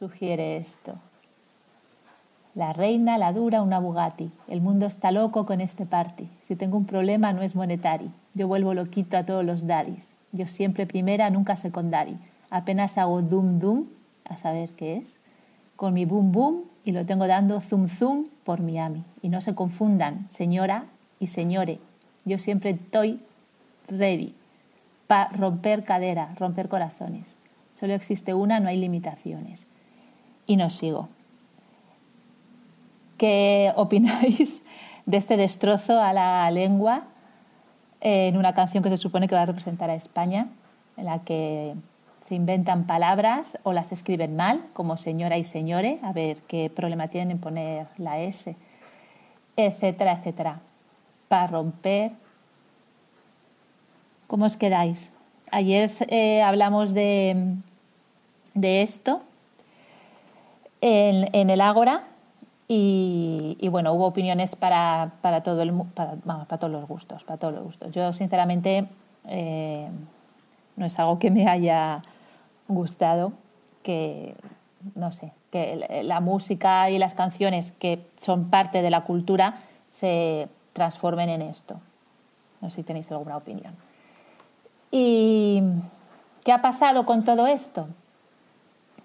sugiere 0.00 0.56
esto? 0.56 0.94
La 2.54 2.72
reina, 2.72 3.18
la 3.18 3.34
dura, 3.34 3.60
una 3.60 3.78
Bugatti. 3.78 4.30
El 4.48 4.62
mundo 4.62 4.86
está 4.86 5.12
loco 5.12 5.44
con 5.44 5.60
este 5.60 5.84
party. 5.84 6.26
Si 6.40 6.56
tengo 6.56 6.78
un 6.78 6.86
problema 6.86 7.34
no 7.34 7.42
es 7.42 7.54
monetary. 7.54 8.10
Yo 8.32 8.48
vuelvo 8.48 8.72
loquito 8.72 9.18
a 9.18 9.24
todos 9.24 9.44
los 9.44 9.66
daddies. 9.66 10.02
Yo 10.32 10.46
siempre 10.46 10.86
primera, 10.86 11.28
nunca 11.28 11.54
secondary. 11.54 12.16
Apenas 12.50 12.96
hago 12.96 13.20
dum 13.20 13.58
dum, 13.58 13.84
a 14.24 14.38
saber 14.38 14.70
qué 14.70 14.96
es, 14.96 15.20
con 15.76 15.92
mi 15.92 16.06
boom 16.06 16.32
boom 16.32 16.64
y 16.82 16.92
lo 16.92 17.04
tengo 17.04 17.26
dando 17.26 17.60
zoom 17.60 17.86
zoom 17.86 18.24
por 18.42 18.62
Miami. 18.62 19.04
Y 19.20 19.28
no 19.28 19.42
se 19.42 19.54
confundan, 19.54 20.26
señora 20.30 20.86
y 21.18 21.26
señore. 21.26 21.78
Yo 22.24 22.38
siempre 22.38 22.70
estoy 22.70 23.20
ready 23.86 24.34
para 25.06 25.28
romper 25.30 25.84
cadera, 25.84 26.34
romper 26.38 26.68
corazones. 26.68 27.36
Solo 27.74 27.92
existe 27.92 28.32
una, 28.34 28.60
no 28.60 28.68
hay 28.68 28.78
limitaciones. 28.78 29.66
Y 30.50 30.56
no 30.56 30.68
sigo. 30.68 31.08
¿Qué 33.18 33.72
opináis 33.76 34.64
de 35.06 35.16
este 35.16 35.36
destrozo 35.36 36.00
a 36.00 36.12
la 36.12 36.50
lengua 36.50 37.04
en 38.00 38.36
una 38.36 38.52
canción 38.52 38.82
que 38.82 38.90
se 38.90 38.96
supone 38.96 39.28
que 39.28 39.36
va 39.36 39.42
a 39.42 39.46
representar 39.46 39.90
a 39.90 39.94
España, 39.94 40.48
en 40.96 41.04
la 41.04 41.20
que 41.20 41.76
se 42.22 42.34
inventan 42.34 42.88
palabras 42.88 43.60
o 43.62 43.72
las 43.72 43.92
escriben 43.92 44.34
mal, 44.34 44.60
como 44.72 44.96
señora 44.96 45.38
y 45.38 45.44
señore, 45.44 46.00
a 46.02 46.12
ver 46.12 46.38
qué 46.48 46.68
problema 46.68 47.06
tienen 47.06 47.30
en 47.30 47.38
poner 47.38 47.86
la 47.96 48.18
S, 48.18 48.56
etcétera, 49.56 50.14
etcétera, 50.14 50.62
para 51.28 51.46
romper. 51.46 52.10
¿Cómo 54.26 54.46
os 54.46 54.56
quedáis? 54.56 55.12
Ayer 55.52 55.88
eh, 56.08 56.42
hablamos 56.42 56.92
de, 56.92 57.54
de 58.54 58.82
esto 58.82 59.22
en, 60.80 61.50
el 61.50 61.60
Ágora 61.60 62.04
y, 62.68 63.68
bueno, 63.70 63.92
hubo 63.92 64.06
opiniones 64.06 64.54
para, 64.56 65.12
para 65.20 65.42
todo 65.42 65.62
el, 65.62 65.72
para, 65.94 66.14
vamos, 66.24 66.46
para 66.46 66.58
todos 66.58 66.72
los 66.72 66.86
gustos, 66.86 67.24
para 67.24 67.38
todos 67.38 67.54
los 67.54 67.64
gustos. 67.64 67.90
Yo, 67.92 68.12
sinceramente, 68.12 68.86
eh, 69.26 69.88
no 70.76 70.86
es 70.86 70.98
algo 70.98 71.18
que 71.18 71.30
me 71.30 71.48
haya 71.48 72.02
gustado, 72.68 73.32
que, 73.82 74.34
no 74.94 75.10
sé, 75.12 75.32
que 75.50 76.02
la 76.04 76.20
música 76.20 76.90
y 76.90 76.98
las 76.98 77.14
canciones 77.14 77.72
que 77.72 78.06
son 78.20 78.50
parte 78.50 78.82
de 78.82 78.90
la 78.90 79.02
cultura 79.02 79.58
se 79.88 80.48
transformen 80.72 81.28
en 81.28 81.42
esto. 81.42 81.80
No 82.60 82.70
sé 82.70 82.76
si 82.76 82.82
tenéis 82.82 83.10
alguna 83.10 83.36
opinión. 83.36 83.74
¿Y 84.90 85.62
qué 86.44 86.52
ha 86.52 86.62
pasado 86.62 87.04
con 87.04 87.24
todo 87.24 87.46
esto? 87.46 87.88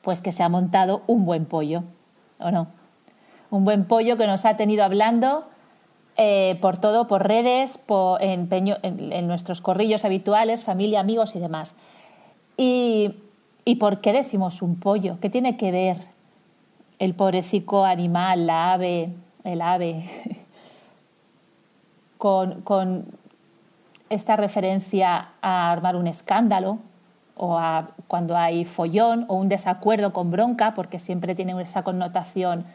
Pues 0.06 0.22
que 0.22 0.32
se 0.32 0.44
ha 0.44 0.50
montado 0.50 1.02
un 1.08 1.26
buen 1.26 1.46
pollo, 1.46 1.84
¿o 2.40 2.52
no? 2.52 2.68
un 3.56 3.66
buen 3.66 3.86
pollo 3.86 4.18
que 4.18 4.28
nos 4.28 4.46
ha 4.46 4.58
tenido 4.58 4.84
hablando 4.84 5.46
eh, 6.18 6.58
por 6.62 6.78
todo, 6.78 7.08
por 7.08 7.28
redes, 7.28 7.80
en, 8.20 9.28
nuestros 9.28 9.62
corrillos 9.62 10.06
habituales, 10.06 10.64
familia, 10.64 11.00
amigos 11.00 11.36
y 11.36 11.40
demás. 11.40 11.76
Y, 12.58 13.16
por 13.80 14.00
qué 14.00 14.14
decimos 14.14 14.62
un 14.62 14.80
pollo? 14.80 15.18
¿Qué 15.20 15.30
tiene 15.30 15.58
que 15.58 15.72
ver 15.72 15.98
el 17.00 17.16
pobrecico 17.16 17.84
animal, 17.84 18.48
la 18.48 18.74
ave, 18.74 19.10
el 19.44 19.62
ave, 19.62 20.06
con, 22.18 22.62
con 22.62 23.06
esta 24.10 24.36
referencia 24.36 25.30
a 25.42 25.72
armar 25.72 25.96
un 25.96 26.08
escándalo 26.08 26.78
o 27.36 27.58
a 27.58 27.90
cuando 28.08 28.38
hay 28.38 28.66
follón 28.66 29.26
o 29.28 29.36
un 29.36 29.50
desacuerdo 29.50 30.14
con 30.14 30.32
bronca, 30.32 30.74
porque 30.74 31.00
siempre 31.00 31.36
tiene 31.36 31.60
esa 31.62 31.84
connotación 31.84 32.66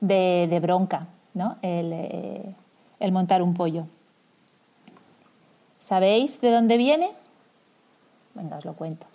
de, 0.00 0.58
bronca, 0.60 1.06
¿no? 1.34 1.56
Eh, 1.62 2.54
el, 3.00 3.12
montar 3.12 3.42
un 3.42 3.54
pollo. 3.54 3.86
¿Sabéis 5.78 6.40
de 6.40 6.50
dónde 6.50 6.76
viene? 6.76 7.10
Venga, 8.34 8.58
os 8.58 8.64
lo 8.64 8.74
cuento. 8.74 9.06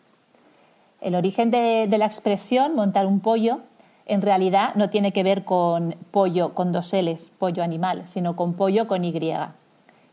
El 1.00 1.16
origen 1.16 1.52
de, 1.52 1.88
la 1.97 2.06
expresión 2.06 2.75
montar 2.75 3.06
un 3.06 3.19
pollo 3.19 3.59
en 4.06 4.22
realidad 4.22 4.74
no 4.75 4.90
tiene 4.90 5.12
que 5.12 5.24
ver 5.24 5.44
con 5.44 5.96
pollo 6.12 6.53
con 6.53 6.72
dos 6.72 6.91
pollo 7.38 7.63
animal, 7.63 8.07
sino 8.07 8.36
con 8.36 8.53
pollo 8.53 8.88
con 8.88 9.03
Y. 9.03 9.13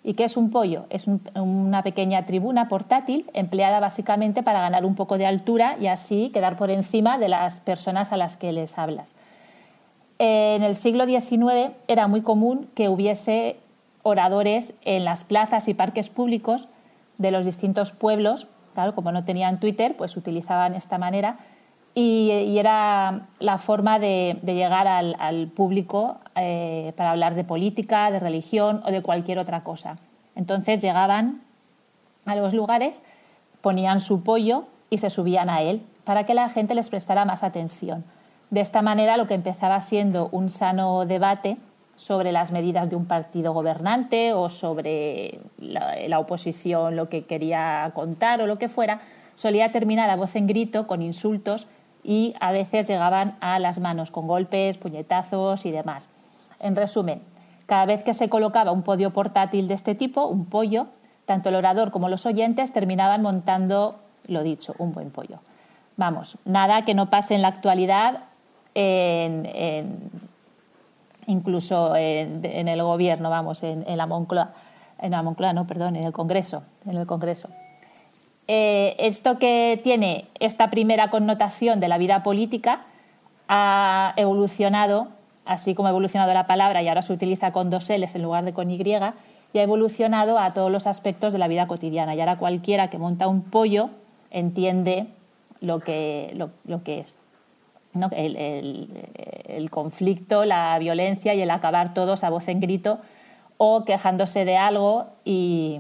¿Y 0.07 0.13
qué 0.15 0.25
es 0.25 0.37
un 0.37 0.51
pollo? 0.51 0.85
Es 0.91 1.07
una 1.35 1.83
pequeña 1.83 2.27
tribuna 2.27 2.69
portátil 2.69 3.25
empleada 3.33 3.81
básicamente 3.81 4.43
para 4.43 4.61
ganar 4.61 4.85
un 4.85 4.95
poco 4.95 5.17
de 5.17 5.25
altura 5.25 5.77
y 5.81 5.87
así 5.87 6.31
quedar 6.35 6.57
por 6.57 6.71
encima 6.71 7.17
de 7.17 7.29
las 7.29 7.61
personas 7.61 8.13
a 8.13 8.19
las 8.19 8.37
que 8.37 8.53
les 8.53 8.77
hablas. 8.77 9.15
En 10.19 10.63
el 10.63 10.75
siglo 10.75 11.07
XIX 11.07 11.73
era 11.89 12.07
muy 12.07 12.21
común 12.21 12.69
que 12.75 12.91
hubiese 12.91 13.57
oradores 14.03 14.75
en 14.83 15.07
las 15.07 15.25
plazas 15.25 15.69
y 15.69 15.75
parques 15.75 16.11
públicos 16.11 16.69
de 17.17 17.31
los 17.31 17.47
distintos 17.47 17.91
pueblos. 17.91 18.47
Claro, 18.75 18.95
como 18.95 19.11
no 19.11 19.25
tenían 19.25 19.59
Twitter, 19.59 19.97
pues 19.97 20.19
utilizaban 20.19 20.75
esta 20.75 20.99
manera 20.99 21.39
y, 21.94 22.59
era 22.59 23.27
la 23.38 23.59
forma 23.59 23.99
de, 23.99 24.38
llegar 24.44 24.88
al, 24.88 25.49
público 25.49 26.16
eh, 26.34 26.93
para 26.97 27.12
hablar 27.12 27.34
de 27.34 27.44
política, 27.44 28.10
de 28.10 28.21
religión 28.21 28.82
o 28.84 28.91
de 28.91 29.03
cualquier 29.03 29.38
otra 29.38 29.62
cosa. 29.62 29.99
Entonces 30.34 30.82
llegaban 30.82 31.43
a 32.25 32.34
los 32.34 32.55
lugares, 32.55 33.03
ponían 33.60 34.00
su 34.00 34.22
pollo 34.22 34.65
y 34.91 34.99
se 34.99 35.10
subían 35.10 35.49
a 35.49 35.62
él 35.62 35.82
para 36.05 36.25
que 36.25 36.34
la 36.34 36.49
gente 36.49 36.75
les 36.75 36.88
prestara 36.88 37.25
más 37.25 37.43
atención. 37.43 38.05
De 38.50 38.61
esta 38.61 38.82
manera, 38.82 39.16
lo 39.16 39.26
que 39.26 39.34
empezaba 39.34 39.81
siendo 39.81 40.28
un 40.31 40.50
sano 40.50 41.06
debate 41.06 41.56
sobre 41.97 42.32
las 42.32 42.50
medidas 42.50 42.91
de 42.91 42.97
un 42.97 43.06
partido 43.06 43.53
gobernante 43.53 44.32
o 44.32 44.49
sobre 44.49 45.41
la, 45.59 46.19
oposición, 46.19 46.97
lo 46.97 47.09
que 47.09 47.25
quería 47.25 47.91
contar 47.94 48.41
o 48.43 48.47
lo 48.47 48.59
que 48.59 48.69
fuera, 48.69 49.00
solía 49.37 49.72
terminar 49.72 50.11
a 50.11 50.16
voz 50.16 50.37
en 50.37 50.47
grito 50.47 50.87
con 50.87 51.03
insultos 51.03 51.66
y 52.05 52.35
a 52.39 52.53
veces 52.53 52.87
llegaban 52.87 53.37
a 53.41 53.59
las 53.59 53.79
manos 53.79 54.11
con 54.11 54.29
golpes, 54.29 54.79
puñetazos 54.79 55.65
y 55.65 55.71
demás. 55.71 56.05
En 56.61 56.77
resumen, 56.77 57.23
cada 57.67 57.87
vez 57.87 58.03
que 58.03 58.15
se 58.15 58.29
colocaba 58.29 58.71
un 58.71 58.83
podio 58.83 59.11
portátil 59.11 59.67
de 59.67 59.75
este 59.75 59.95
tipo, 59.95 60.27
un 60.27 60.45
pollo, 60.45 60.87
tanto 61.25 61.49
el 61.49 61.55
orador 61.55 61.91
como 61.91 62.09
los 62.09 62.27
oyentes 62.27 62.73
terminaban 62.73 63.23
montando, 63.23 63.97
lo 64.29 64.43
dicho, 64.43 64.75
un 64.79 64.93
buen 64.93 65.11
pollo. 65.11 65.39
Vamos, 65.97 66.37
nada 66.45 66.85
que 66.85 66.95
no 66.95 67.09
pase 67.09 67.35
en 67.35 67.43
la 67.43 67.49
actualidad 67.49 68.25
en, 68.75 70.11
incluso 71.27 71.97
en, 71.97 72.69
el 72.69 72.83
gobierno, 72.83 73.31
vamos, 73.31 73.63
en, 73.63 73.85
la 73.97 74.07
Moncloa, 74.07 74.53
en 74.99 75.13
la 75.13 75.23
Moncloa, 75.23 75.53
no, 75.53 75.67
perdón, 75.67 75.97
en 75.97 76.05
el 76.05 76.13
Congreso, 76.13 76.65
en 76.87 76.97
el 76.97 77.07
Congreso. 77.07 77.49
Eh, 78.47 78.97
esto 78.99 79.38
que 79.38 79.81
tiene 79.82 80.27
esta 80.38 80.71
primera 80.71 81.10
connotación 81.10 81.81
de 81.81 81.88
la 81.88 81.99
vida 81.99 82.22
política 82.22 82.82
ha 83.49 84.12
evolucionado, 84.16 85.09
así 85.44 85.75
como 85.75 85.88
ha 85.88 85.91
evolucionado 85.91 86.32
la 86.34 86.47
palabra 86.47 86.82
y 86.82 86.88
ahora 86.88 87.03
se 87.03 87.12
utiliza 87.12 87.53
con 87.53 87.71
dos 87.71 87.88
L's 87.88 88.15
en 88.15 88.22
lugar 88.22 88.44
de 88.44 88.53
con 88.53 88.71
Y, 88.71 88.82
y 88.82 89.59
ha 89.59 89.62
evolucionado 89.62 90.38
a 90.38 90.50
todos 90.50 90.71
los 90.71 90.87
aspectos 90.87 91.32
de 91.32 91.38
la 91.38 91.49
vida 91.49 91.66
cotidiana. 91.66 92.15
Y 92.15 92.21
ahora 92.21 92.38
cualquiera 92.38 92.88
que 92.88 92.99
monta 92.99 93.28
un 93.28 93.43
pollo 93.43 93.91
entiende 94.31 95.06
lo 95.61 95.81
que, 95.81 96.34
lo 96.65 96.82
que 96.82 97.00
es 97.00 97.19
el, 98.12 99.71
conflicto, 99.71 100.44
la 100.44 100.78
violencia 100.78 101.34
y 101.34 101.43
el 101.43 101.50
acabar 101.50 101.94
todos 101.94 102.25
a 102.25 102.31
voz 102.31 102.49
en 102.49 102.61
grito 102.61 102.99
o 103.56 103.85
quejándose 103.85 104.44
de 104.44 104.56
algo 104.56 105.06
y 105.25 105.79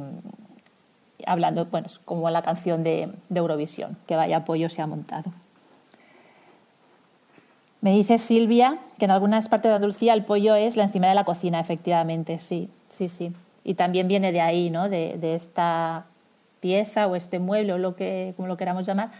hablando, 1.26 1.66
bueno, 1.66 1.88
como 2.04 2.28
la 2.30 2.42
canción 2.42 2.82
de, 2.82 3.10
Eurovisión, 3.34 3.96
que 4.06 4.16
vaya 4.16 4.38
apoyo 4.38 4.68
se 4.68 4.82
ha 4.82 4.86
montado. 4.86 5.32
Me 7.80 7.92
dice 7.92 8.18
Silvia 8.18 8.78
que 8.98 9.04
en 9.04 9.10
algunas 9.10 9.48
partes 9.48 9.70
de 9.70 9.76
Andalucía 9.76 10.14
el 10.14 10.24
pollo 10.24 10.54
es 10.54 10.76
la 10.76 10.84
encima 10.84 11.08
de 11.08 11.14
la 11.14 11.24
cocina, 11.24 11.60
efectivamente, 11.60 12.38
sí, 12.38 12.70
sí, 12.90 13.08
sí. 13.08 13.32
Y 13.62 13.74
también 13.74 14.08
viene 14.08 14.32
de 14.32 14.40
ahí, 14.40 14.70
¿no? 14.70 14.88
de, 14.88 15.18
de 15.18 15.34
esta 15.34 16.04
pieza 16.60 17.06
o 17.06 17.16
este 17.16 17.38
mueble 17.38 17.74
o 17.74 17.78
lo 17.78 17.94
que, 17.94 18.32
como 18.36 18.48
lo 18.48 18.56
queramos 18.56 18.86
llamar, 18.86 19.10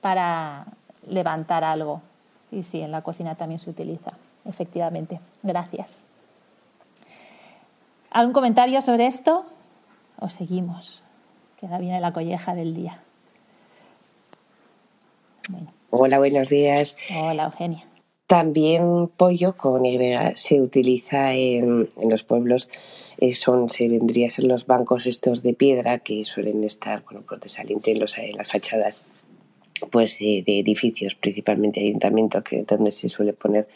para 0.00 0.66
levantar 1.08 1.64
algo. 1.64 2.02
Y 2.50 2.62
sí, 2.62 2.80
en 2.80 2.90
la 2.90 3.02
cocina 3.02 3.36
también 3.36 3.58
se 3.58 3.70
utiliza, 3.70 4.12
efectivamente. 4.44 5.20
Gracias. 5.42 6.04
¿Algún 8.10 8.32
comentario 8.32 8.82
sobre 8.82 9.06
esto? 9.06 9.44
¿O 10.18 10.28
seguimos? 10.28 11.02
Que 11.60 11.66
ahora 11.66 11.78
viene 11.78 12.00
la 12.00 12.14
colleja 12.14 12.54
del 12.54 12.74
día. 12.74 13.02
Hola, 15.90 16.18
buenos 16.18 16.48
días. 16.48 16.96
Hola, 17.14 17.44
Eugenia. 17.44 17.84
También 18.26 19.08
pollo 19.08 19.56
con 19.56 19.84
Y 19.84 19.98
se 20.34 20.62
utiliza 20.62 21.34
en, 21.34 21.88
los 22.08 22.22
pueblos, 22.22 22.70
eh, 23.18 23.34
son, 23.34 23.68
se 23.68 23.88
vendría 23.88 24.28
a 24.28 24.30
ser 24.30 24.46
los 24.46 24.66
bancos 24.66 25.06
estos 25.06 25.42
de 25.42 25.52
piedra 25.52 25.98
que 25.98 26.24
suelen 26.24 26.64
estar, 26.64 27.02
bueno, 27.02 27.24
pues 27.28 27.40
de 27.42 27.48
saliente 27.48 27.90
en, 27.90 27.98
los, 27.98 28.16
en 28.16 28.36
las 28.36 28.48
fachadas 28.48 29.04
pues 29.90 30.18
de, 30.18 30.44
edificios, 30.46 31.14
principalmente 31.14 31.80
ayuntamientos, 31.80 32.42
que 32.44 32.62
donde 32.62 32.90
se 32.90 33.08
suele 33.08 33.32
poner 33.32 33.66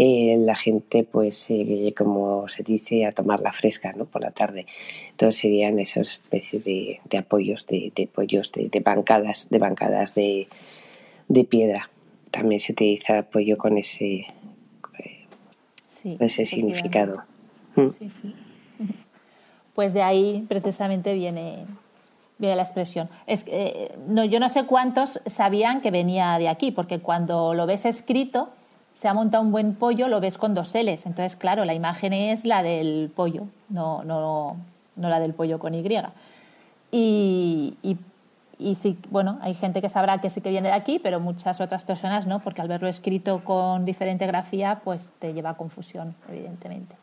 eh, 0.00 0.36
la 0.38 0.54
gente, 0.54 1.02
pues 1.02 1.50
eh, 1.50 1.92
como 1.98 2.46
se 2.46 2.62
dice, 2.62 3.04
a 3.04 3.10
tomar 3.10 3.40
la 3.40 3.50
fresca, 3.50 3.92
¿no? 3.94 4.04
Por 4.04 4.22
la 4.22 4.30
tarde. 4.30 4.64
Entonces 5.10 5.40
serían 5.40 5.80
esa 5.80 6.02
especie 6.02 6.60
de, 6.60 7.18
apoyos, 7.18 7.66
de, 7.66 7.92
de 7.92 8.06
pollos, 8.06 8.52
de, 8.52 8.70
bancadas, 8.78 9.48
de 9.50 9.58
bancadas 9.58 10.14
de, 10.14 10.46
piedra. 11.50 11.90
También 12.30 12.60
se 12.60 12.74
utiliza 12.74 13.18
apoyo 13.18 13.58
con 13.58 13.76
ese, 13.76 14.26
ese 16.04 16.44
significado. 16.44 17.24
Mm. 17.74 17.88
Sí, 17.88 18.08
sí. 18.08 18.34
Pues 19.74 19.94
de 19.94 20.02
ahí 20.02 20.44
precisamente 20.48 21.14
viene, 21.14 21.64
viene 22.38 22.56
la 22.56 22.62
expresión. 22.62 23.08
Es, 23.26 23.44
eh, 23.46 23.96
no, 24.08 24.24
yo 24.24 24.40
no 24.40 24.48
sé 24.48 24.64
cuántos 24.64 25.20
sabían 25.26 25.80
que 25.80 25.92
venía 25.92 26.36
de 26.38 26.48
aquí, 26.48 26.72
porque 26.72 26.98
cuando 26.98 27.54
lo 27.54 27.66
ves 27.66 27.84
escrito, 27.84 28.50
se 28.92 29.06
ha 29.06 29.14
montado 29.14 29.44
un 29.44 29.52
buen 29.52 29.74
pollo, 29.74 30.08
lo 30.08 30.20
ves 30.20 30.38
con 30.38 30.54
dos 30.54 30.74
L's. 30.74 31.06
Entonces, 31.06 31.36
claro, 31.36 31.64
la 31.64 31.74
imagen 31.74 32.12
es 32.12 32.44
la 32.44 32.62
del 32.62 33.12
pollo, 33.14 33.46
no, 33.68 34.02
no, 34.02 34.56
no 34.96 35.08
la 35.08 35.20
del 35.20 35.34
pollo 35.34 35.58
con 35.58 35.74
Y. 35.74 35.82
Y, 36.90 37.76
y, 38.58 38.74
sí, 38.74 38.98
bueno, 39.10 39.38
hay 39.40 39.54
gente 39.54 39.80
que 39.80 39.88
sabrá 39.88 40.20
que 40.20 40.30
sí 40.30 40.40
que 40.40 40.50
viene 40.50 40.68
de 40.68 40.74
aquí, 40.74 40.98
pero 40.98 41.20
muchas 41.20 41.60
otras 41.60 41.84
personas 41.84 42.26
no, 42.26 42.40
porque 42.40 42.62
al 42.62 42.68
verlo 42.68 42.88
escrito 42.88 43.44
con 43.44 43.84
diferente 43.84 44.26
grafía, 44.26 44.80
pues 44.82 45.10
te 45.18 45.32
lleva 45.32 45.50
a 45.50 45.54
confusión, 45.54 46.14
evidentemente. 46.28 46.96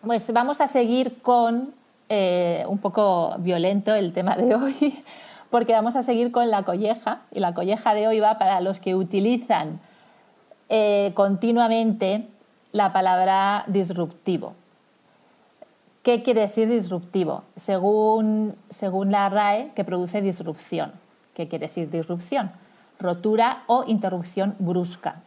Pues 0.00 0.32
vamos 0.32 0.60
a 0.60 0.68
seguir 0.68 1.20
con 1.20 1.74
eh, 2.08 2.64
un 2.68 2.78
poco 2.78 3.34
violento 3.38 3.94
el 3.94 4.12
tema 4.14 4.36
de 4.36 4.54
hoy, 4.54 5.02
porque 5.50 5.72
vamos 5.72 5.96
a 5.96 6.02
seguir 6.02 6.30
con 6.30 6.50
la 6.50 6.62
colleja, 6.62 7.20
y 7.32 7.40
la 7.40 7.52
colleja 7.52 7.92
de 7.92 8.08
hoy 8.08 8.20
va 8.20 8.38
para 8.38 8.60
los 8.60 8.80
que 8.80 8.94
utilizan 8.94 9.80
eh, 10.68 11.12
continuamente 11.14 12.28
la 12.72 12.92
palabra 12.92 13.64
disruptivo. 13.68 14.54
¿Qué 16.02 16.22
quiere 16.22 16.42
decir 16.42 16.68
disruptivo? 16.68 17.42
Según, 17.56 18.54
según 18.70 19.10
la 19.10 19.28
RAE, 19.28 19.72
que 19.74 19.84
produce 19.84 20.20
disrupción. 20.20 20.92
¿Qué 21.34 21.48
quiere 21.48 21.68
decir 21.68 21.90
disrupción? 21.90 22.50
Rotura 22.98 23.62
o 23.66 23.84
interrupción 23.86 24.56
brusca. 24.58 25.22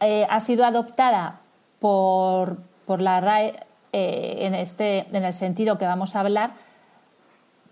Eh, 0.00 0.26
ha 0.28 0.40
sido 0.40 0.64
adoptada 0.64 1.40
por, 1.78 2.58
por 2.86 3.00
la 3.00 3.20
RAE 3.20 3.60
eh, 3.92 4.38
en, 4.40 4.54
este, 4.54 5.06
en 5.12 5.24
el 5.24 5.32
sentido 5.32 5.78
que 5.78 5.86
vamos 5.86 6.16
a 6.16 6.20
hablar 6.20 6.52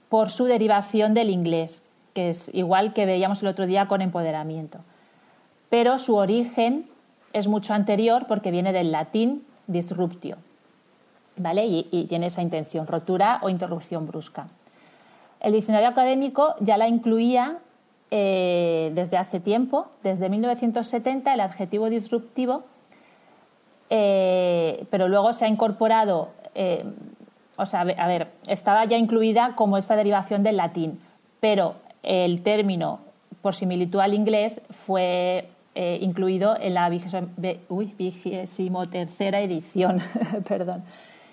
por 0.09 0.31
su 0.31 0.45
derivación 0.45 1.15
del 1.15 1.31
inglés, 1.31 1.83
que 2.15 2.31
es 2.31 2.53
igual 2.55 2.93
que 2.93 3.07
veíamos 3.07 3.43
el 3.43 3.49
otro 3.49 3.67
día 3.67 3.87
con 3.87 4.01
empoderamiento 4.01 4.81
pero 5.71 5.99
su 5.99 6.17
origen 6.17 6.87
es 7.33 7.49
mucho 7.49 7.75
anterior 7.75 8.27
porque 8.27 8.51
viene 8.51 8.73
del 8.73 8.93
latín 8.93 9.45
disruptio, 9.67 10.37
¿vale? 11.37 11.67
Y, 11.67 12.07
tiene 12.09 12.27
esa 12.27 12.43
intención, 12.43 12.87
rotura 12.87 13.39
o 13.43 13.49
interrupción 13.49 14.07
brusca. 14.07 14.49
El 15.41 15.53
diccionario 15.53 15.89
académico 15.89 16.55
ya 16.61 16.77
la 16.79 16.89
incluía 16.89 17.59
eh, 18.11 18.91
desde 18.95 19.19
hace 19.19 19.41
tiempo, 19.41 19.89
desde 20.03 20.29
1970, 20.29 21.35
el 21.35 21.41
adjetivo 21.41 21.91
disruptivo, 21.91 22.65
eh, 23.91 24.87
pero 24.91 25.09
luego 25.09 25.33
se 25.33 25.45
ha 25.45 25.49
incorporado, 25.49 26.31
eh, 26.55 26.85
o 27.57 27.67
sea, 27.67 27.81
a 27.81 28.07
ver, 28.07 28.29
estaba 28.49 28.85
ya 28.87 28.97
incluida 28.97 29.55
como 29.55 29.77
esta 29.77 29.97
derivación 29.97 30.43
del 30.43 30.57
latín, 30.57 31.01
pero 31.41 31.75
el 32.03 32.43
término, 32.43 33.01
por 33.43 33.55
similitud 33.55 34.01
al 34.01 34.15
inglés, 34.15 34.63
fue 34.71 35.49
eh, 35.81 35.97
incluido 36.03 36.57
en 36.61 36.75
la 36.75 36.89
vigésimo 36.89 38.87
tercera 38.87 39.41
edición, 39.41 40.03
perdón, 40.49 40.83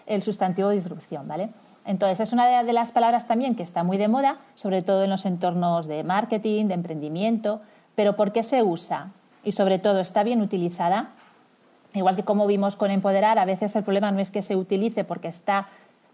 el 0.06 0.21
sustantivo 0.21 0.69
disrupción, 0.69 1.27
¿vale? 1.27 1.50
Entonces, 1.83 2.19
es 2.19 2.31
una 2.31 2.62
de 2.62 2.74
las 2.74 2.92
palabras 2.92 3.27
también 3.27 3.56
que 3.56 3.63
está 3.63 3.83
muy 3.83 3.97
de 3.97 4.07
moda, 4.07 4.38
sobre 4.53 4.83
todo 4.83 5.03
en 5.03 5.09
los 5.09 5.25
entornos 5.25 5.88
de 5.88 6.03
marketing, 6.03 6.68
de 6.68 6.75
emprendimiento, 6.75 7.62
pero 7.95 8.15
¿por 8.15 8.33
qué 8.33 8.44
se 8.44 8.62
usa? 8.62 9.13
Y 9.44 9.53
sobre 9.53 9.80
todo, 9.80 10.00
¿está 10.00 10.21
bien 10.21 10.44
utilizada? 10.44 11.09
Igual 11.95 12.15
que 12.15 12.21
como 12.21 12.45
vimos 12.45 12.75
con 12.75 12.92
empoderar, 12.92 13.39
a 13.39 13.45
veces 13.45 13.75
el 13.75 13.81
problema 13.81 14.12
no 14.12 14.19
es 14.19 14.30
que 14.30 14.44
se 14.44 14.56
utilice 14.56 15.03
porque 15.03 15.27
está, 15.27 15.69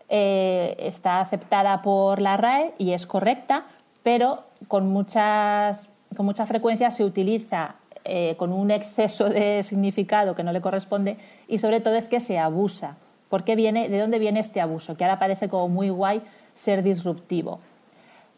eh, 0.08 0.78
está 0.80 1.20
aceptada 1.20 1.82
por 1.82 2.22
la 2.22 2.38
RAE 2.38 2.76
y 2.78 2.94
es 2.94 3.06
correcta, 3.06 3.66
pero 4.04 4.46
con, 4.70 4.88
muchas, 4.90 5.90
con 6.16 6.26
mucha 6.26 6.46
frecuencia 6.46 6.92
se 6.92 7.04
utiliza 7.04 7.76
eh, 8.04 8.36
con 8.38 8.52
un 8.52 8.72
exceso 8.72 9.30
de 9.30 9.64
significado 9.64 10.36
que 10.36 10.44
no 10.44 10.52
le 10.52 10.62
corresponde 10.62 11.18
y 11.48 11.60
sobre 11.60 11.82
todo 11.82 11.96
es 11.96 12.08
que 12.08 12.20
se 12.20 12.40
abusa. 12.40 12.98
¿Por 13.30 13.44
qué 13.44 13.56
viene, 13.56 13.90
¿De 13.90 14.00
dónde 14.00 14.20
viene 14.20 14.40
este 14.40 14.60
abuso? 14.60 14.98
Que 14.98 15.06
ahora 15.06 15.20
parece 15.20 15.50
como 15.50 15.70
muy 15.70 15.90
guay 15.90 16.22
ser 16.56 16.84
disruptivo. 16.84 17.60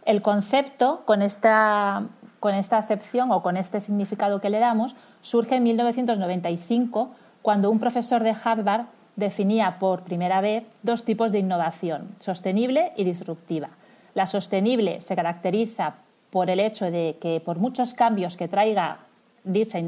El 0.05 0.21
concepto, 0.21 1.03
con 1.05 1.21
esta, 1.21 2.03
con 2.39 2.53
esta 2.53 2.77
acepción 2.77 3.31
o 3.31 3.41
con 3.41 3.55
este 3.57 3.79
significado 3.79 4.41
que 4.41 4.49
le 4.49 4.59
damos, 4.59 4.95
surge 5.21 5.55
en 5.55 5.63
1995 5.63 7.11
cuando 7.41 7.71
un 7.71 7.79
profesor 7.79 8.21
de 8.21 8.35
Harvard 8.43 8.85
definía 9.15 9.77
por 9.79 10.03
primera 10.03 10.41
vez 10.41 10.63
dos 10.81 11.05
tipos 11.05 11.31
de 11.31 11.39
innovación, 11.39 12.09
sostenible 12.19 12.91
y 12.97 13.03
disruptiva. 13.03 13.69
La 14.13 14.25
sostenible 14.25 15.01
se 15.01 15.15
caracteriza 15.15 15.95
por 16.29 16.49
el 16.49 16.59
hecho 16.59 16.91
de 16.91 17.17
que 17.21 17.41
por 17.43 17.59
muchos 17.59 17.93
cambios 17.93 18.35
que 18.35 18.47
traiga 18.47 18.99
dicha 19.43 19.79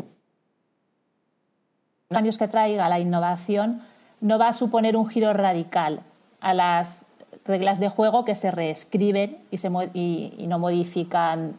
cambios 2.09 2.37
que 2.37 2.47
traiga 2.47 2.87
la 2.87 2.99
innovación 2.99 3.81
no 4.21 4.39
va 4.39 4.49
a 4.49 4.53
suponer 4.53 4.95
un 4.95 5.07
giro 5.07 5.33
radical 5.33 6.01
a 6.39 6.53
las 6.53 7.01
reglas 7.45 7.79
de 7.79 7.89
juego 7.89 8.25
que 8.25 8.35
se 8.35 8.51
reescriben 8.51 9.37
y, 9.51 9.57
se, 9.57 9.69
y, 9.93 10.45
no 10.47 10.59
modifican 10.59 11.55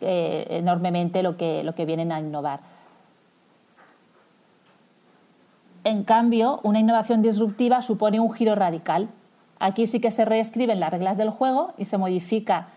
eh, 0.00 0.46
enormemente 0.50 1.22
lo 1.22 1.36
que, 1.36 1.62
lo 1.62 1.74
que 1.74 1.84
vienen 1.84 2.12
a 2.12 2.20
innovar. 2.20 2.60
En 5.84 6.02
cambio, 6.02 6.60
una 6.62 6.80
innovación 6.80 7.22
disruptiva 7.22 7.80
supone 7.80 8.18
un 8.18 8.32
giro 8.32 8.54
radical. 8.54 9.08
Aquí 9.60 9.86
sí 9.86 10.00
que 10.00 10.10
se 10.10 10.24
reescriben 10.24 10.80
las 10.80 10.90
reglas 10.90 11.16
del 11.16 11.30
juego 11.30 11.72
y 11.78 11.84
se 11.84 11.96
modifica 11.96 12.68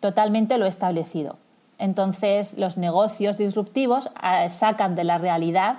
totalmente 0.00 0.58
lo 0.58 0.66
establecido. 0.66 1.36
Entonces, 1.78 2.56
los 2.56 2.78
negocios 2.78 3.36
disruptivos 3.36 4.10
ah, 4.16 4.48
sacan 4.48 4.94
de 4.94 5.04
la 5.04 5.18
realidad 5.18 5.78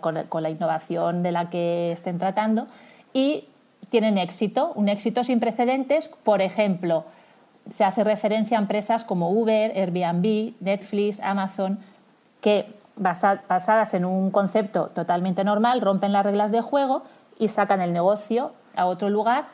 con, 0.00 0.42
la 0.42 0.50
innovación 0.50 1.22
de 1.22 1.32
la 1.32 1.50
que 1.50 1.92
estén 1.92 2.18
tratando 2.18 2.66
y 3.12 3.44
tienen 3.90 4.16
éxito, 4.16 4.72
un 4.74 4.88
éxito 4.88 5.24
sin 5.24 5.40
precedentes. 5.40 6.08
Por 6.08 6.40
ejemplo, 6.40 7.04
se 7.70 7.84
hace 7.84 8.04
referencia 8.04 8.56
a 8.56 8.60
empresas 8.60 9.04
como 9.04 9.30
Uber, 9.30 9.72
Airbnb, 9.76 10.54
Netflix, 10.60 11.20
Amazon, 11.20 11.78
que 12.40 12.66
basadas 12.96 13.94
en 13.94 14.04
un 14.04 14.30
concepto 14.30 14.88
totalmente 14.94 15.44
normal 15.44 15.80
rompen 15.80 16.12
las 16.12 16.24
reglas 16.24 16.52
de 16.52 16.60
juego 16.60 17.02
y 17.38 17.48
sacan 17.48 17.80
el 17.80 17.92
negocio 17.92 18.52
a 18.76 18.86
otro 18.86 19.10
lugar 19.10 19.44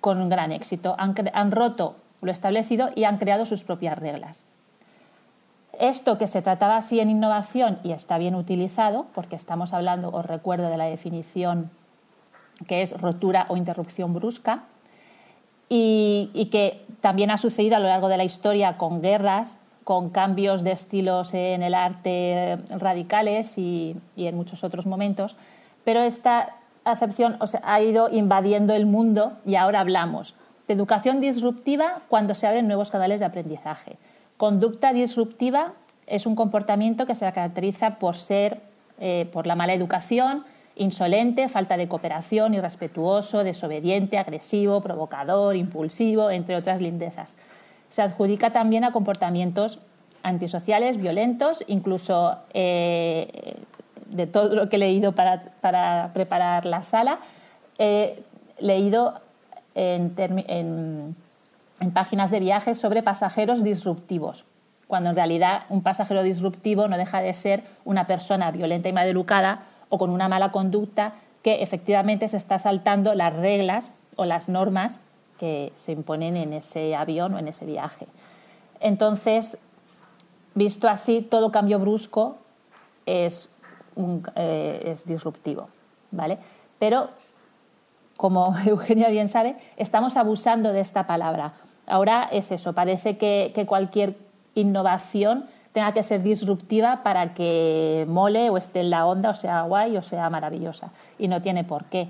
con 0.00 0.20
un 0.20 0.28
gran 0.28 0.52
éxito. 0.52 0.96
han 0.98 1.52
roto 1.52 1.96
lo 2.22 2.32
establecido 2.32 2.90
y 2.94 3.04
han 3.04 3.18
creado 3.18 3.46
sus 3.46 3.64
propias 3.64 3.98
reglas. 3.98 4.44
Esto 5.80 6.18
que 6.18 6.26
se 6.26 6.42
trataba 6.42 6.76
así 6.76 7.00
en 7.00 7.08
innovación 7.08 7.78
y 7.82 7.92
está 7.92 8.18
bien 8.18 8.34
utilizado, 8.34 9.06
porque 9.14 9.34
estamos 9.34 9.72
hablando, 9.72 10.10
os 10.10 10.26
recuerdo, 10.26 10.68
de 10.68 10.76
la 10.76 10.84
definición 10.84 11.70
que 12.68 12.82
es 12.82 13.00
rotura 13.00 13.46
o 13.48 13.56
interrupción 13.56 14.12
brusca, 14.12 14.64
y, 15.70 16.48
que 16.52 16.84
también 17.00 17.30
ha 17.30 17.38
sucedido 17.38 17.76
a 17.76 17.78
lo 17.78 17.86
largo 17.86 18.08
de 18.08 18.18
la 18.18 18.24
historia 18.24 18.76
con 18.76 19.00
guerras, 19.00 19.58
con 19.82 20.10
cambios 20.10 20.64
de 20.64 20.72
estilos 20.72 21.32
en 21.32 21.62
el 21.62 21.72
arte 21.72 22.58
radicales 22.68 23.56
y, 23.56 23.96
en 24.18 24.36
muchos 24.36 24.64
otros 24.64 24.86
momentos, 24.86 25.34
pero 25.84 26.02
esta 26.02 26.56
acepción 26.84 27.38
ha 27.62 27.80
ido 27.80 28.10
invadiendo 28.10 28.74
el 28.74 28.84
mundo 28.84 29.32
y 29.46 29.54
ahora 29.54 29.80
hablamos 29.80 30.34
de 30.68 30.74
educación 30.74 31.22
disruptiva 31.22 32.02
cuando 32.08 32.34
se 32.34 32.46
abren 32.46 32.66
nuevos 32.66 32.90
canales 32.90 33.20
de 33.20 33.26
aprendizaje 33.26 33.96
Conducta 34.40 34.94
disruptiva 34.94 35.74
es 36.06 36.24
un 36.24 36.34
comportamiento 36.34 37.04
que 37.04 37.14
se 37.14 37.30
caracteriza 37.30 37.98
por 37.98 38.16
ser 38.16 38.62
eh, 38.98 39.28
por 39.34 39.46
la 39.46 39.54
mala 39.54 39.74
educación, 39.74 40.44
insolente, 40.76 41.46
falta 41.50 41.76
de 41.76 41.88
cooperación, 41.88 42.54
irrespetuoso, 42.54 43.44
desobediente, 43.44 44.16
agresivo, 44.16 44.80
provocador, 44.80 45.56
impulsivo, 45.56 46.30
entre 46.30 46.56
otras 46.56 46.80
lindezas. 46.80 47.36
Se 47.90 48.00
adjudica 48.00 48.50
también 48.50 48.84
a 48.84 48.92
comportamientos 48.92 49.78
antisociales, 50.22 50.96
violentos, 50.96 51.62
incluso 51.66 52.38
eh, 52.54 53.56
de 54.06 54.26
todo 54.26 54.54
lo 54.54 54.70
que 54.70 54.76
he 54.76 54.78
leído 54.78 55.12
para, 55.12 56.12
preparar 56.14 56.64
la 56.64 56.82
sala, 56.82 57.18
he 57.78 58.22
leído 58.58 59.20
en 59.74 60.14
en 60.16 61.14
páginas 61.92 62.30
de 62.30 62.40
viajes 62.40 62.78
sobre 62.78 63.02
pasajeros 63.02 63.64
disruptivos, 63.64 64.44
cuando 64.86 65.10
en 65.10 65.16
realidad 65.16 65.62
un 65.68 65.82
pasajero 65.82 66.22
disruptivo 66.22 66.88
no 66.88 66.98
deja 66.98 67.20
de 67.22 67.32
ser 67.32 67.64
una 67.84 68.06
persona 68.06 68.50
violenta 68.50 68.88
y 68.88 68.92
maleducada 68.92 69.60
o 69.88 69.98
con 69.98 70.10
una 70.10 70.28
mala 70.28 70.52
conducta 70.52 71.14
que 71.42 71.62
efectivamente 71.62 72.28
se 72.28 72.36
está 72.36 72.58
saltando 72.58 73.14
las 73.14 73.34
reglas 73.34 73.92
o 74.16 74.26
las 74.26 74.48
normas 74.48 75.00
que 75.38 75.72
se 75.74 75.92
imponen 75.92 76.36
en 76.36 76.52
ese 76.52 76.94
avión 76.94 77.34
o 77.34 77.38
en 77.38 77.48
ese 77.48 77.64
viaje. 77.64 78.06
Entonces, 78.78 79.56
visto 80.54 80.88
así, 80.88 81.22
todo 81.22 81.50
cambio 81.50 81.78
brusco 81.78 82.36
es, 83.06 83.50
eh, 84.36 84.82
es 84.84 85.06
disruptivo. 85.06 85.68
¿vale? 86.10 86.38
Pero, 86.78 87.10
como 88.16 88.54
Eugenia 88.66 89.08
bien 89.08 89.28
sabe, 89.28 89.56
estamos 89.76 90.16
abusando 90.16 90.72
de 90.72 90.80
esta 90.80 91.06
palabra. 91.06 91.52
Ahora 91.90 92.28
es 92.30 92.52
eso, 92.52 92.72
parece 92.72 93.18
que, 93.18 93.52
cualquier 93.66 94.16
innovación 94.54 95.46
tenga 95.72 95.92
que 95.92 96.04
ser 96.04 96.22
disruptiva 96.22 97.02
para 97.02 97.34
que 97.34 98.06
mole 98.08 98.48
o 98.48 98.56
esté 98.56 98.80
en 98.80 98.90
la 98.90 99.06
onda 99.06 99.30
o 99.30 99.34
sea 99.34 99.62
guay 99.62 99.96
o 99.96 100.02
sea 100.02 100.30
maravillosa. 100.30 100.92
Y 101.18 101.26
no 101.26 101.42
tiene 101.42 101.64
por 101.64 101.84
qué. 101.86 102.06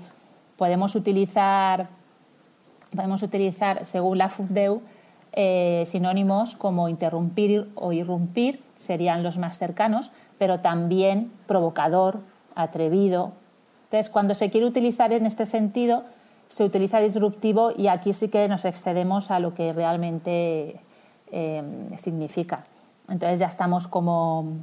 Podemos 0.55 0.93
utilizar, 0.95 1.87
podemos 2.95 3.23
utilizar 3.23 3.83
según 3.85 4.19
la 4.19 4.29
FUDEU, 4.29 4.81
eh, 5.33 5.85
sinónimos 5.87 6.55
como 6.55 6.87
interrumpir 6.87 7.67
o 7.73 7.91
irrumpir, 7.91 8.61
serían 8.77 9.23
los 9.23 9.39
más 9.39 9.57
cercanos, 9.57 10.11
pero 10.37 10.59
también 10.59 11.31
provocador, 11.47 12.19
atrevido. 12.53 13.31
Entonces, 13.85 14.09
cuando 14.09 14.35
se 14.35 14.51
quiere 14.51 14.67
utilizar 14.67 15.11
en 15.11 15.25
este 15.25 15.45
sentido, 15.45 16.03
se 16.51 16.65
utiliza 16.65 16.99
disruptivo 16.99 17.71
y 17.75 17.87
aquí 17.87 18.11
sí 18.11 18.27
que 18.27 18.49
nos 18.49 18.65
excedemos 18.65 19.31
a 19.31 19.39
lo 19.39 19.53
que 19.53 19.71
realmente 19.71 20.81
eh, 21.31 21.63
significa. 21.97 22.65
Entonces 23.07 23.39
ya 23.39 23.47
estamos 23.47 23.87
como, 23.87 24.57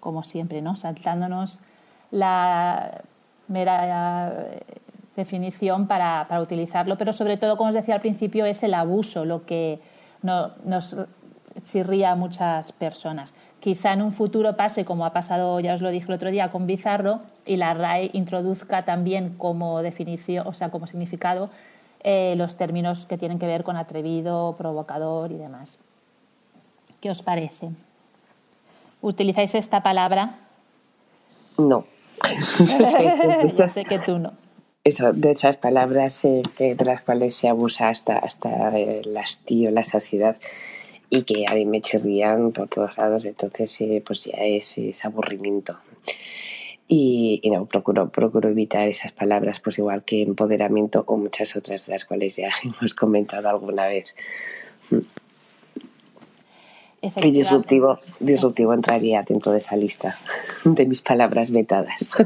como 0.00 0.22
siempre, 0.22 0.60
¿no? 0.60 0.76
saltándonos 0.76 1.58
la 2.10 3.02
mera 3.48 4.34
eh, 4.36 4.60
definición 5.16 5.86
para, 5.86 6.26
para, 6.28 6.42
utilizarlo, 6.42 6.98
pero 6.98 7.14
sobre 7.14 7.38
todo, 7.38 7.56
como 7.56 7.70
os 7.70 7.74
decía 7.74 7.94
al 7.94 8.02
principio, 8.02 8.44
es 8.44 8.62
el 8.62 8.74
abuso 8.74 9.24
lo 9.24 9.46
que 9.46 9.80
no, 10.20 10.50
nos 10.66 10.94
chirría 11.64 12.12
a 12.12 12.14
muchas 12.16 12.72
personas. 12.72 13.34
Quizá 13.60 13.92
en 13.92 14.02
un 14.02 14.12
futuro 14.12 14.56
pase, 14.56 14.84
como 14.84 15.06
ha 15.06 15.12
pasado, 15.12 15.60
ya 15.60 15.74
os 15.74 15.82
lo 15.82 15.90
dije 15.90 16.06
el 16.08 16.14
otro 16.14 16.30
día, 16.30 16.50
con 16.50 16.66
Bizarro, 16.66 17.20
y 17.46 17.56
la 17.56 17.74
RAE 17.74 18.10
introduzca 18.12 18.84
también 18.84 19.34
como 19.38 19.82
definición, 19.82 20.46
o 20.46 20.52
sea, 20.52 20.70
como 20.70 20.86
significado, 20.86 21.48
eh, 22.02 22.34
los 22.36 22.56
términos 22.56 23.06
que 23.06 23.16
tienen 23.16 23.38
que 23.38 23.46
ver 23.46 23.64
con 23.64 23.76
atrevido, 23.76 24.54
provocador 24.58 25.32
y 25.32 25.36
demás. 25.36 25.78
¿Qué 27.00 27.10
os 27.10 27.22
parece? 27.22 27.70
¿Utilizáis 29.00 29.54
esta 29.54 29.82
palabra? 29.82 30.36
No. 31.56 31.86
Yo 33.58 33.68
sé 33.68 33.84
que 33.84 33.98
tú 33.98 34.18
no. 34.18 34.32
Eso, 34.82 35.14
de 35.14 35.30
esas 35.30 35.56
palabras 35.56 36.24
eh, 36.26 36.42
de 36.58 36.84
las 36.84 37.00
cuales 37.00 37.34
se 37.34 37.48
abusa 37.48 37.88
hasta, 37.88 38.18
hasta 38.18 38.76
el 38.78 39.16
hastío, 39.16 39.70
la 39.70 39.82
saciedad 39.82 40.36
y 41.10 41.22
que 41.22 41.46
a 41.48 41.54
mí 41.54 41.66
me 41.66 41.80
chirrían 41.80 42.52
por 42.52 42.68
todos 42.68 42.96
lados, 42.96 43.24
entonces 43.24 43.80
eh, 43.80 44.02
pues 44.04 44.24
ya 44.24 44.38
es, 44.38 45.04
aburrimiento. 45.04 45.76
Y, 46.86 47.40
y, 47.42 47.50
no, 47.50 47.64
procuro, 47.66 48.10
procuro 48.10 48.50
evitar 48.50 48.88
esas 48.88 49.12
palabras, 49.12 49.60
pues 49.60 49.78
igual 49.78 50.04
que 50.04 50.22
empoderamiento 50.22 51.04
o 51.06 51.16
muchas 51.16 51.56
otras 51.56 51.86
de 51.86 51.92
las 51.92 52.04
cuales 52.04 52.36
ya 52.36 52.50
hemos 52.64 52.94
comentado 52.94 53.48
alguna 53.48 53.86
vez. 53.86 54.14
Y 57.22 57.30
disruptivo, 57.32 57.98
disruptivo 58.18 58.72
entraría 58.72 59.22
dentro 59.22 59.52
de 59.52 59.58
esa 59.58 59.76
lista 59.76 60.16
de 60.64 60.86
mis 60.86 61.02
palabras 61.02 61.50
vetadas. 61.50 62.16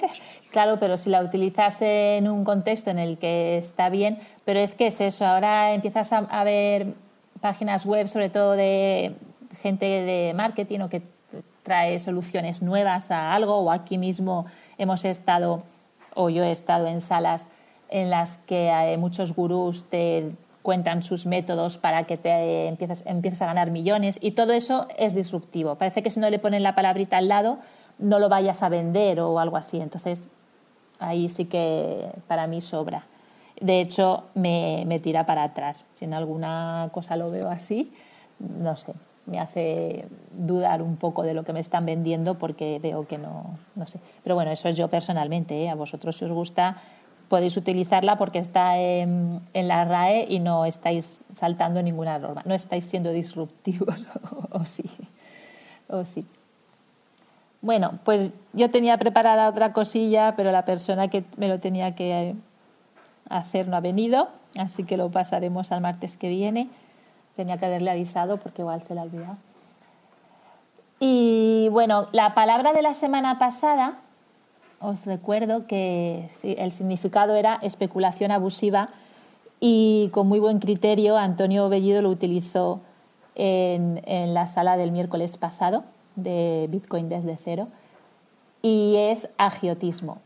claro, 0.52 0.78
pero 0.78 0.96
si 0.96 1.10
la 1.10 1.22
utilizas 1.22 1.76
en 1.80 2.28
un 2.28 2.44
contexto 2.44 2.90
en 2.90 2.98
el 2.98 3.18
que 3.18 3.58
está 3.58 3.88
bien, 3.88 4.18
pero 4.44 4.60
es 4.60 4.74
que 4.74 4.88
es 4.88 5.00
eso, 5.00 5.26
ahora 5.26 5.74
empiezas 5.74 6.12
a, 6.12 6.44
ver 6.44 6.94
páginas 7.40 7.86
web, 7.86 8.08
sobre 8.08 8.30
todo 8.30 8.52
de 8.52 9.14
gente 9.60 9.86
de 9.86 10.32
marketing 10.34 10.80
o 10.80 10.88
que 10.88 11.02
trae 11.62 11.98
soluciones 11.98 12.62
nuevas 12.62 13.10
a 13.10 13.34
algo, 13.34 13.56
o 13.56 13.70
aquí 13.70 13.98
mismo 13.98 14.46
hemos 14.78 15.04
estado, 15.04 15.62
o 16.14 16.30
yo 16.30 16.44
he 16.44 16.50
estado 16.50 16.86
en 16.86 17.00
salas 17.00 17.48
en 17.90 18.10
las 18.10 18.38
que 18.38 18.70
hay 18.70 18.96
muchos 18.96 19.34
gurús 19.34 19.84
te 19.84 20.32
cuentan 20.62 21.02
sus 21.02 21.24
métodos 21.24 21.78
para 21.78 22.04
que 22.04 22.16
te 22.16 22.66
empieces, 22.66 23.02
empieces 23.06 23.40
a 23.40 23.46
ganar 23.46 23.70
millones 23.70 24.18
y 24.20 24.32
todo 24.32 24.52
eso 24.52 24.86
es 24.98 25.14
disruptivo. 25.14 25.76
Parece 25.76 26.02
que 26.02 26.10
si 26.10 26.20
no 26.20 26.28
le 26.28 26.38
ponen 26.38 26.62
la 26.62 26.74
palabrita 26.74 27.16
al 27.16 27.28
lado 27.28 27.58
no 27.98 28.18
lo 28.18 28.28
vayas 28.28 28.62
a 28.62 28.68
vender 28.68 29.20
o 29.20 29.38
algo 29.38 29.56
así. 29.56 29.80
Entonces 29.80 30.28
ahí 30.98 31.28
sí 31.28 31.46
que 31.46 32.10
para 32.26 32.46
mí 32.46 32.60
sobra. 32.60 33.04
De 33.60 33.80
hecho 33.80 34.24
me, 34.34 34.84
me 34.86 34.98
tira 35.00 35.26
para 35.26 35.44
atrás. 35.44 35.86
Si 35.92 36.04
en 36.04 36.14
alguna 36.14 36.90
cosa 36.92 37.16
lo 37.16 37.30
veo 37.30 37.50
así, 37.50 37.92
no 38.38 38.76
sé, 38.76 38.92
me 39.26 39.38
hace 39.38 40.06
dudar 40.32 40.82
un 40.82 40.96
poco 40.96 41.22
de 41.22 41.34
lo 41.34 41.44
que 41.44 41.52
me 41.52 41.60
están 41.60 41.84
vendiendo 41.86 42.36
porque 42.36 42.78
veo 42.78 43.06
que 43.06 43.18
no, 43.18 43.58
no 43.76 43.86
sé. 43.86 44.00
Pero 44.22 44.34
bueno, 44.34 44.50
eso 44.50 44.68
es 44.68 44.76
yo 44.76 44.88
personalmente. 44.88 45.64
¿eh? 45.64 45.70
A 45.70 45.74
vosotros 45.74 46.16
si 46.16 46.24
os 46.24 46.32
gusta 46.32 46.76
podéis 47.28 47.56
utilizarla 47.56 48.16
porque 48.16 48.38
está 48.38 48.78
en, 48.78 49.42
la 49.52 49.84
RAE 49.84 50.26
y 50.28 50.40
no 50.40 50.64
estáis 50.64 51.24
saltando 51.30 51.82
ninguna 51.82 52.18
norma, 52.18 52.42
no 52.46 52.54
estáis 52.54 52.86
siendo 52.86 53.12
disruptivos 53.12 54.06
sí. 54.64 54.84
O 55.88 56.04
sí. 56.04 56.26
Bueno, 57.60 57.98
pues 58.04 58.32
yo 58.52 58.70
tenía 58.70 58.96
preparada 58.98 59.48
otra 59.48 59.72
cosilla, 59.72 60.34
pero 60.36 60.52
la 60.52 60.64
persona 60.64 61.08
que 61.08 61.24
me 61.36 61.48
lo 61.48 61.58
tenía 61.60 61.94
que 61.94 62.34
hacer 63.30 63.68
no 63.68 63.76
ha 63.76 63.80
venido, 63.80 64.28
así 64.58 64.84
que 64.84 64.96
lo 64.96 65.10
pasaremos 65.10 65.72
al 65.72 65.80
martes 65.80 66.16
que 66.16 66.28
viene. 66.28 66.68
Tenía 67.36 67.58
que 67.58 67.66
haberle 67.66 67.90
avisado 67.90 68.38
porque 68.38 68.62
igual 68.62 68.82
se 68.82 68.94
la 68.94 69.02
ha 69.02 69.04
olvidado. 69.04 69.36
Y 71.00 71.68
bueno, 71.70 72.08
la 72.12 72.34
palabra 72.34 72.72
de 72.72 72.82
la 72.82 72.94
semana 72.94 73.38
pasada 73.38 73.98
os 74.80 75.04
recuerdo 75.06 75.66
que 75.66 76.28
el 76.42 76.72
significado 76.72 77.34
era 77.34 77.58
especulación 77.62 78.30
abusiva 78.30 78.90
y 79.60 80.08
con 80.12 80.28
muy 80.28 80.38
buen 80.38 80.60
criterio 80.60 81.16
Antonio 81.16 81.68
Bellido 81.68 82.00
lo 82.00 82.10
utilizó 82.10 82.80
en, 83.34 84.00
la 84.34 84.46
sala 84.46 84.76
del 84.76 84.92
miércoles 84.92 85.36
pasado 85.36 85.84
de 86.16 86.68
Bitcoin 86.70 87.08
desde 87.08 87.36
cero 87.36 87.68
y 88.62 88.96
es 88.96 89.28
agiotismo. 89.36 90.18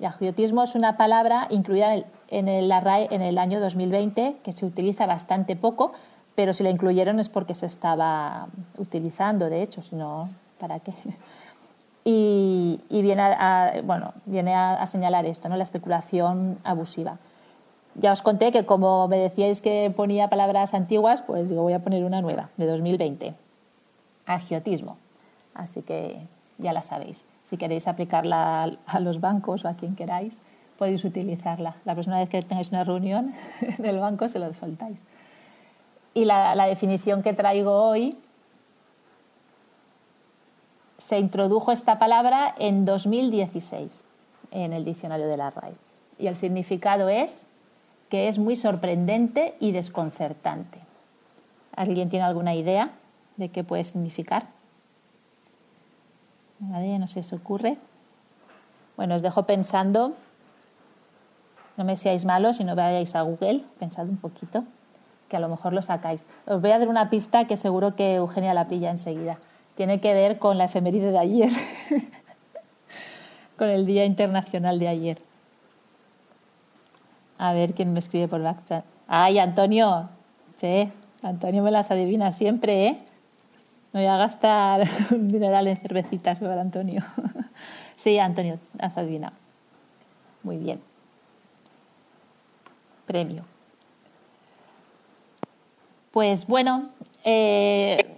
Y 0.00 0.06
agiotismo 0.06 0.62
es 0.62 0.74
una 0.74 0.96
palabra 0.96 1.46
incluida 1.50 1.94
en 2.28 2.48
el, 2.48 2.70
RAE 2.70 3.08
en 3.10 3.20
el 3.20 3.36
año 3.36 3.60
2020 3.60 4.38
que 4.42 4.52
se 4.52 4.64
utiliza 4.64 5.04
bastante 5.04 5.56
poco, 5.56 5.92
pero 6.34 6.54
si 6.54 6.62
la 6.62 6.70
incluyeron 6.70 7.20
es 7.20 7.28
porque 7.28 7.54
se 7.54 7.66
estaba 7.66 8.48
utilizando, 8.78 9.50
de 9.50 9.62
hecho, 9.62 9.82
si 9.82 9.96
no, 9.96 10.30
¿para 10.58 10.80
qué? 10.80 10.94
y, 12.04 12.80
viene, 12.88 13.20
a, 13.20 13.74
bueno, 13.84 14.14
viene 14.24 14.54
a, 14.54 14.86
señalar 14.86 15.26
esto, 15.26 15.50
¿no? 15.50 15.56
la 15.58 15.64
especulación 15.64 16.56
abusiva. 16.64 17.18
Ya 17.96 18.12
os 18.12 18.22
conté 18.22 18.52
que 18.52 18.64
como 18.64 19.06
me 19.06 19.18
decíais 19.18 19.60
que 19.60 19.92
ponía 19.94 20.28
palabras 20.28 20.72
antiguas, 20.72 21.22
pues 21.22 21.50
digo, 21.50 21.62
voy 21.62 21.74
a 21.74 21.80
poner 21.80 22.04
una 22.04 22.22
nueva, 22.22 22.48
de 22.56 22.66
2020. 22.66 23.34
Agiotismo. 24.24 24.96
Así 25.52 25.82
que 25.82 26.22
ya 26.56 26.72
la 26.72 26.82
sabéis. 26.82 27.26
Si 27.50 27.56
queréis 27.56 27.88
aplicarla 27.88 28.78
a 28.86 29.00
los 29.00 29.20
bancos 29.20 29.64
o 29.64 29.68
a 29.68 29.74
quien 29.74 29.96
queráis, 29.96 30.40
podéis 30.78 31.04
utilizarla. 31.04 31.74
La 31.84 31.94
próxima 31.94 32.20
vez 32.20 32.28
que 32.28 32.40
tengáis 32.42 32.68
una 32.68 32.84
reunión 32.84 33.34
en 33.60 33.84
el 33.84 33.98
banco 33.98 34.28
se 34.28 34.38
lo 34.38 34.54
soltáis. 34.54 35.02
Y 36.14 36.26
la, 36.26 36.54
la 36.54 36.66
definición 36.66 37.24
que 37.24 37.32
traigo 37.32 37.72
hoy 37.72 38.16
se 40.98 41.18
introdujo 41.18 41.72
esta 41.72 41.98
palabra 41.98 42.54
en 42.56 42.84
2016 42.84 44.04
en 44.52 44.72
el 44.72 44.84
diccionario 44.84 45.26
de 45.26 45.36
la 45.36 45.50
RAE. 45.50 45.74
Y 46.20 46.28
el 46.28 46.36
significado 46.36 47.08
es 47.08 47.48
que 48.10 48.28
es 48.28 48.38
muy 48.38 48.54
sorprendente 48.54 49.56
y 49.58 49.72
desconcertante. 49.72 50.78
¿Alguien 51.74 52.08
tiene 52.10 52.26
alguna 52.26 52.54
idea 52.54 52.92
de 53.38 53.48
qué 53.48 53.64
puede 53.64 53.82
significar? 53.82 54.59
Nadie 56.60 56.98
no 56.98 57.06
se 57.06 57.20
os 57.20 57.32
ocurre. 57.32 57.78
Bueno, 58.96 59.14
os 59.14 59.22
dejo 59.22 59.44
pensando. 59.44 60.14
No 61.76 61.84
me 61.84 61.96
seáis 61.96 62.24
malos 62.24 62.60
y 62.60 62.64
no 62.64 62.76
vayáis 62.76 63.14
a 63.16 63.22
Google. 63.22 63.64
Pensad 63.78 64.08
un 64.08 64.18
poquito, 64.18 64.64
que 65.28 65.36
a 65.36 65.40
lo 65.40 65.48
mejor 65.48 65.72
lo 65.72 65.82
sacáis. 65.82 66.26
Os 66.46 66.60
voy 66.60 66.70
a 66.70 66.78
dar 66.78 66.88
una 66.88 67.08
pista 67.08 67.46
que 67.46 67.56
seguro 67.56 67.96
que 67.96 68.16
Eugenia 68.16 68.54
la 68.54 68.68
pilla 68.68 68.90
enseguida 68.90 69.38
tiene 69.80 69.98
que 69.98 70.12
ver 70.12 70.38
con 70.38 70.58
la 70.58 70.64
efeméride 70.64 71.10
de 71.10 71.18
ayer, 71.18 71.48
con 73.56 73.70
el 73.70 73.86
Día 73.86 74.04
Internacional 74.04 74.78
de 74.78 74.88
ayer. 74.88 75.18
A 77.38 77.54
ver 77.54 77.72
quién 77.72 77.94
me 77.94 78.00
escribe 78.00 78.28
por 78.28 78.42
backchat. 78.42 78.84
¡Ay, 79.08 79.38
Antonio! 79.38 80.10
Sí, 80.56 80.92
Antonio 81.22 81.62
me 81.62 81.70
las 81.70 81.90
adivina 81.90 82.30
siempre, 82.30 82.88
¿eh? 82.88 82.98
Me 83.92 84.00
voy 84.00 84.08
a 84.08 84.16
gastar 84.16 84.86
un 85.10 85.28
dineral 85.28 85.66
en 85.66 85.76
cervecitas 85.76 86.38
con 86.38 86.50
Antonio. 86.50 87.02
sí, 87.96 88.18
Antonio, 88.18 88.58
has 88.78 88.96
adivinado. 88.96 89.34
Muy 90.42 90.56
bien. 90.56 90.80
Premio. 93.06 93.44
Pues 96.12 96.46
bueno, 96.46 96.90
eh, 97.24 98.16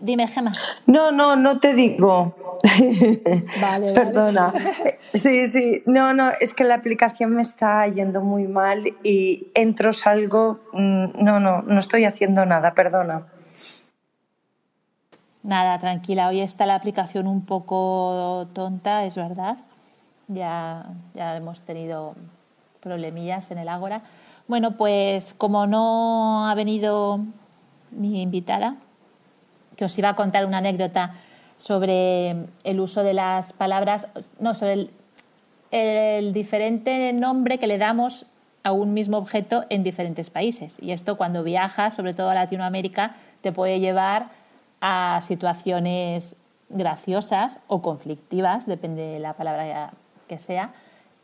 dime, 0.00 0.26
Gemma. 0.28 0.52
No, 0.86 1.12
no, 1.12 1.36
no 1.36 1.60
te 1.60 1.74
digo. 1.74 2.60
Vale, 3.60 3.92
Perdona. 3.92 4.52
Sí, 5.12 5.46
sí. 5.46 5.82
No, 5.86 6.14
no, 6.14 6.30
es 6.40 6.54
que 6.54 6.64
la 6.64 6.74
aplicación 6.74 7.34
me 7.34 7.42
está 7.42 7.86
yendo 7.88 8.20
muy 8.22 8.46
mal 8.46 8.94
y 9.02 9.48
entro, 9.54 9.92
salgo. 9.92 10.60
Mm, 10.72 11.24
no, 11.24 11.40
no, 11.40 11.62
no 11.62 11.78
estoy 11.78 12.04
haciendo 12.04 12.46
nada, 12.46 12.74
perdona. 12.74 13.26
Nada, 15.46 15.78
tranquila. 15.78 16.26
Hoy 16.26 16.40
está 16.40 16.66
la 16.66 16.74
aplicación 16.74 17.28
un 17.28 17.42
poco 17.42 18.48
tonta, 18.52 19.04
es 19.04 19.14
verdad. 19.14 19.56
Ya, 20.26 20.86
ya 21.14 21.36
hemos 21.36 21.60
tenido 21.60 22.16
problemillas 22.80 23.48
en 23.52 23.58
el 23.58 23.68
Ágora. 23.68 24.02
Bueno, 24.48 24.76
pues 24.76 25.34
como 25.34 25.68
no 25.68 26.48
ha 26.48 26.54
venido 26.56 27.20
mi 27.92 28.22
invitada, 28.22 28.74
que 29.76 29.84
os 29.84 29.96
iba 29.96 30.08
a 30.08 30.16
contar 30.16 30.46
una 30.46 30.58
anécdota 30.58 31.14
sobre 31.56 32.48
el 32.64 32.80
uso 32.80 33.04
de 33.04 33.14
las 33.14 33.52
palabras, 33.52 34.08
no, 34.40 34.52
sobre 34.52 34.88
el, 35.70 36.32
diferente 36.32 37.12
nombre 37.12 37.58
que 37.58 37.68
le 37.68 37.78
damos 37.78 38.26
a 38.64 38.72
un 38.72 38.94
mismo 38.94 39.16
objeto 39.16 39.64
en 39.70 39.84
diferentes 39.84 40.28
países. 40.28 40.76
Y 40.82 40.90
esto 40.90 41.16
cuando 41.16 41.44
viajas, 41.44 41.94
sobre 41.94 42.14
todo 42.14 42.30
a 42.30 42.34
Latinoamérica, 42.34 43.14
te 43.42 43.52
puede 43.52 43.78
llevar 43.78 44.44
a 44.88 45.20
situaciones 45.20 46.36
graciosas 46.68 47.58
o 47.66 47.82
conflictivas, 47.82 48.66
depende 48.66 49.02
de 49.02 49.18
la 49.18 49.32
palabra 49.32 49.90
que 50.28 50.38
sea. 50.38 50.72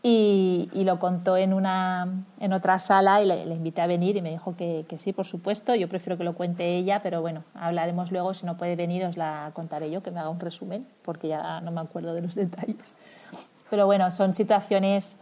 Y, 0.04 0.68
lo 0.74 0.98
contó 0.98 1.36
en, 1.36 1.52
una, 1.54 2.08
en 2.40 2.52
otra 2.52 2.80
sala 2.80 3.22
y 3.22 3.26
le, 3.26 3.54
invité 3.54 3.82
a 3.82 3.86
venir 3.86 4.16
y 4.16 4.22
me 4.22 4.30
dijo 4.30 4.56
que, 4.56 4.84
sí, 4.96 5.12
por 5.12 5.26
supuesto. 5.26 5.76
Yo 5.76 5.88
prefiero 5.88 6.18
que 6.18 6.24
lo 6.24 6.34
cuente 6.34 6.76
ella, 6.76 7.02
pero 7.04 7.20
bueno, 7.20 7.44
hablaremos 7.54 8.10
luego. 8.10 8.34
Si 8.34 8.44
no 8.44 8.56
puede 8.56 8.74
venir, 8.74 9.04
os 9.04 9.16
la 9.16 9.52
contaré 9.54 9.92
yo, 9.92 10.02
que 10.02 10.10
me 10.10 10.18
haga 10.18 10.30
un 10.30 10.40
resumen, 10.40 10.88
porque 11.02 11.28
ya 11.28 11.60
no 11.60 11.70
me 11.70 11.80
acuerdo 11.80 12.14
de 12.14 12.22
los 12.22 12.34
detalles. 12.44 12.96
Pero 13.70 13.86
bueno, 13.86 14.10
son 14.10 14.34
situaciones 14.34 15.16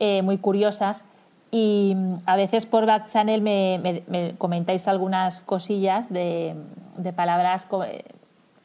eh, 0.00 0.20
muy 0.20 0.36
curiosas 0.36 1.02
y 1.50 1.94
mm, 1.96 2.14
a 2.26 2.36
veces 2.36 2.66
por 2.66 2.86
Back 2.86 3.08
Channel 3.08 3.40
me, 3.40 4.02
me, 4.08 4.34
comentáis 4.36 4.88
algunas 4.88 5.40
cosillas 5.40 6.12
de, 6.12 6.56
palabras, 7.14 7.66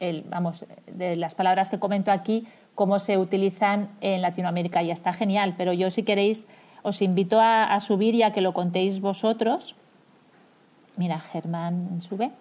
el, 0.00 0.22
vamos, 0.28 0.64
de 0.86 1.16
las 1.16 1.34
palabras 1.34 1.70
que 1.70 1.78
comento 1.78 2.10
aquí 2.10 2.46
cómo 2.74 2.98
se 2.98 3.18
utilizan 3.18 3.90
en 4.00 4.22
Latinoamérica 4.22 4.82
y 4.82 4.90
está 4.90 5.12
genial, 5.12 5.54
pero 5.56 5.72
yo 5.72 5.90
si 5.90 6.02
queréis 6.02 6.46
os 6.82 7.00
invito 7.00 7.40
a, 7.40 7.78
subir 7.80 8.14
y 8.14 8.22
a 8.22 8.32
que 8.32 8.40
lo 8.40 8.52
contéis 8.52 9.00
vosotros. 9.00 9.76
Mira, 10.96 11.20
Germán 11.20 12.00
sube. 12.00 12.32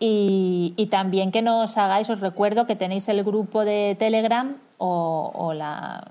Y, 0.00 0.88
también 0.92 1.32
que 1.32 1.42
nos 1.42 1.76
hagáis, 1.76 2.08
os 2.08 2.20
recuerdo 2.20 2.66
que 2.66 2.76
tenéis 2.76 3.08
el 3.08 3.24
grupo 3.24 3.64
de 3.64 3.96
Telegram 3.98 4.56
o, 4.78 5.52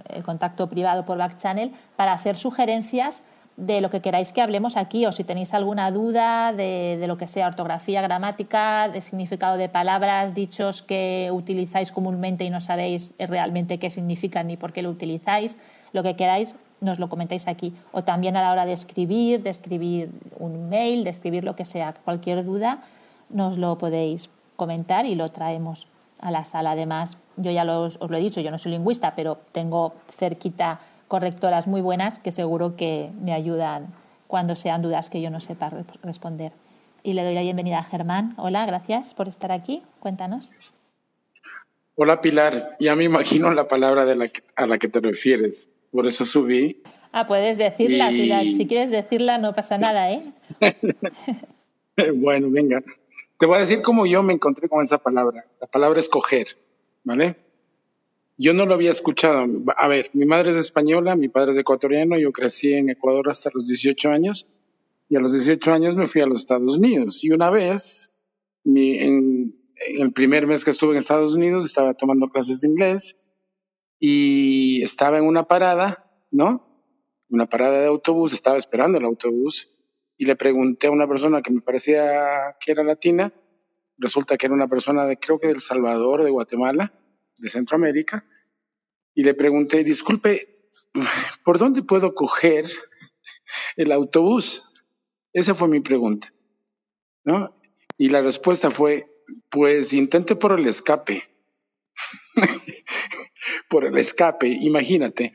el 0.10 0.24
contacto 0.24 0.68
privado 0.68 1.06
por 1.06 1.18
Backchannel 1.18 1.72
para 1.96 2.12
hacer 2.12 2.36
sugerencias 2.36 3.24
de 3.58 3.82
lo 3.82 3.90
que 3.90 4.02
queráis 4.02 4.32
que 4.32 4.42
hablemos 4.42 4.78
aquí 4.78 5.06
o 5.08 5.12
si 5.12 5.24
tenéis 5.24 5.54
alguna 5.56 5.90
duda 5.92 6.54
de, 6.54 6.98
de, 7.00 7.08
lo 7.08 7.18
que 7.18 7.28
sea 7.28 7.48
ortografía, 7.48 8.02
gramática, 8.04 8.88
de 8.88 9.02
significado 9.02 9.58
de 9.58 9.68
palabras, 9.68 10.36
dichos 10.36 10.84
que 10.84 11.30
utilizáis 11.34 11.92
comúnmente 11.92 12.46
y 12.46 12.52
no 12.52 12.62
sabéis 12.62 13.16
realmente 13.18 13.80
qué 13.80 13.90
significan 13.90 14.48
ni 14.48 14.58
por 14.58 14.74
qué 14.74 14.84
lo 14.84 14.92
utilizáis, 14.92 15.60
lo 15.92 16.04
que 16.04 16.16
queráis 16.16 16.56
nos 16.82 17.00
lo 17.00 17.10
comentáis 17.10 17.48
aquí. 17.48 17.74
O 17.92 18.04
también 18.04 18.38
a 18.38 18.42
la 18.42 18.52
hora 18.52 18.66
de 18.66 18.74
escribir, 18.74 19.42
de 19.42 19.50
escribir 19.50 20.12
un 20.38 20.70
mail, 20.70 21.04
de 21.04 21.10
escribir 21.10 21.44
lo 21.44 21.56
que 21.56 21.66
sea, 21.66 21.94
cualquier 22.06 22.46
duda, 22.46 22.84
nos 23.30 23.58
lo 23.58 23.78
podéis 23.78 24.30
comentar 24.56 25.06
y 25.06 25.16
lo 25.16 25.30
traemos 25.32 25.88
a 26.20 26.32
la 26.32 26.46
sala. 26.46 26.72
Además, 26.72 27.18
yo 27.36 27.52
ya 27.52 27.64
os 27.66 28.00
lo 28.00 28.18
he 28.18 28.22
dicho, 28.22 28.42
yo 28.42 28.52
no 28.52 28.58
soy 28.58 28.74
lingüista, 28.74 29.14
pero 29.16 29.40
tengo 29.52 29.94
cerquita 30.16 30.80
correctoras 31.08 31.68
muy 31.68 31.82
buenas 31.82 32.20
que 32.20 32.32
seguro 32.32 32.76
que 32.76 33.10
me 33.22 33.34
ayudan 33.34 33.94
cuando 34.28 34.56
sean 34.56 34.82
dudas 34.82 35.10
que 35.10 35.22
yo 35.22 35.30
no 35.30 35.40
sepa 35.40 35.72
responder. 36.04 36.52
Y 37.04 37.14
le 37.14 37.24
doy 37.24 37.34
la 37.34 37.42
bienvenida 37.42 37.80
a 37.80 37.84
Germán. 37.84 38.34
Hola, 38.38 38.66
gracias 38.66 39.14
por 39.14 39.28
estar 39.28 39.52
aquí. 39.52 39.82
Cuéntanos. 40.00 40.74
Hola 41.96 42.22
Pilar, 42.22 42.54
ya 42.80 42.96
me 42.96 43.06
imagino 43.06 43.52
la 43.54 43.68
palabra 43.68 44.06
de 44.06 44.16
la 44.16 44.30
a 44.56 44.68
la 44.68 44.78
que 44.78 44.88
te 44.88 45.00
refieres. 45.00 45.70
Por 45.92 46.08
eso 46.08 46.26
subí. 46.26 46.84
Ah, 47.12 47.26
puedes 47.26 47.58
decirla. 47.58 48.12
Si, 48.12 48.68
quieres 48.68 48.92
decirla, 48.92 49.38
no 49.38 49.54
pasa 49.56 49.78
nada, 49.78 50.12
¿eh? 50.12 50.34
bueno, 52.16 52.52
venga. 52.52 52.84
Te 53.38 53.46
voy 53.46 53.56
a 53.56 53.60
decir 53.60 53.82
cómo 53.82 54.06
yo 54.06 54.22
me 54.22 54.34
encontré 54.34 54.70
con 54.70 54.84
esa 54.84 54.98
palabra. 54.98 55.46
La 55.60 55.68
palabra 55.68 56.00
escoger, 56.00 56.48
¿vale? 57.04 57.38
Yo 58.38 58.54
no 58.54 58.68
lo 58.68 58.76
había 58.76 58.92
escuchado. 58.92 59.48
A 59.76 59.88
ver, 59.88 60.12
mi 60.14 60.26
madre 60.26 60.52
es 60.52 60.58
española, 60.58 61.16
mi 61.16 61.28
padre 61.28 61.52
es 61.52 61.58
ecuatoriano, 61.58 62.20
yo 62.20 62.32
crecí 62.32 62.74
en 62.74 62.90
Ecuador 62.90 63.30
hasta 63.30 63.50
los 63.52 63.68
18 63.68 64.12
años 64.12 64.46
y 65.10 65.16
a 65.16 65.20
los 65.20 65.34
18 65.34 65.74
años 65.74 65.96
me 65.96 66.06
fui 66.06 66.22
a 66.22 66.28
los 66.28 66.42
Estados 66.42 66.78
Unidos. 66.78 67.24
Y 67.24 67.32
una 67.32 67.50
vez, 67.50 68.22
en, 68.64 69.56
el 69.76 70.14
primer 70.14 70.46
mes 70.46 70.64
que 70.64 70.70
estuve 70.70 70.92
en 70.92 70.98
Estados 70.98 71.34
Unidos, 71.34 71.66
estaba 71.66 71.96
tomando 71.96 72.28
clases 72.28 72.62
de 72.62 72.68
inglés 72.68 73.18
y 74.00 74.84
estaba 74.84 75.18
en 75.18 75.26
una 75.26 75.48
parada, 75.48 76.12
¿no? 76.30 76.64
Una 77.30 77.48
parada 77.48 77.82
de 77.82 77.88
autobús, 77.88 78.34
estaba 78.34 78.58
esperando 78.58 79.00
el 79.00 79.06
autobús 79.06 79.70
y 80.16 80.26
le 80.26 80.36
pregunté 80.36 80.88
a 80.88 80.92
una 80.92 81.08
persona 81.08 81.42
que 81.42 81.52
me 81.52 81.62
parecía 81.62 82.56
que 82.60 82.72
era 82.72 82.84
latina, 82.84 83.34
resulta 83.98 84.38
que 84.38 84.46
era 84.46 84.54
una 84.56 84.68
persona 84.68 85.06
de 85.06 85.18
creo 85.18 85.40
que 85.40 85.48
de 85.48 85.54
El 85.54 85.62
Salvador, 85.62 86.24
de 86.24 86.30
Guatemala, 86.30 86.94
de 87.40 87.50
Centroamérica, 87.50 88.26
y 89.14 89.24
le 89.24 89.34
pregunté, 89.34 89.84
disculpe, 89.84 90.54
¿por 91.44 91.58
dónde 91.58 91.84
puedo 91.84 92.14
coger 92.14 92.70
el 93.76 93.92
autobús? 93.92 94.74
Esa 95.34 95.56
fue 95.56 95.68
mi 95.68 95.80
pregunta, 95.80 96.34
¿no? 97.24 97.60
Y 97.98 98.10
la 98.10 98.22
respuesta 98.22 98.70
fue, 98.70 99.08
pues 99.50 99.94
intente 99.94 100.36
por 100.36 100.60
el 100.60 100.68
escape. 100.68 101.24
por 103.70 103.86
el 103.86 103.98
escape, 103.98 104.48
imagínate. 104.48 105.34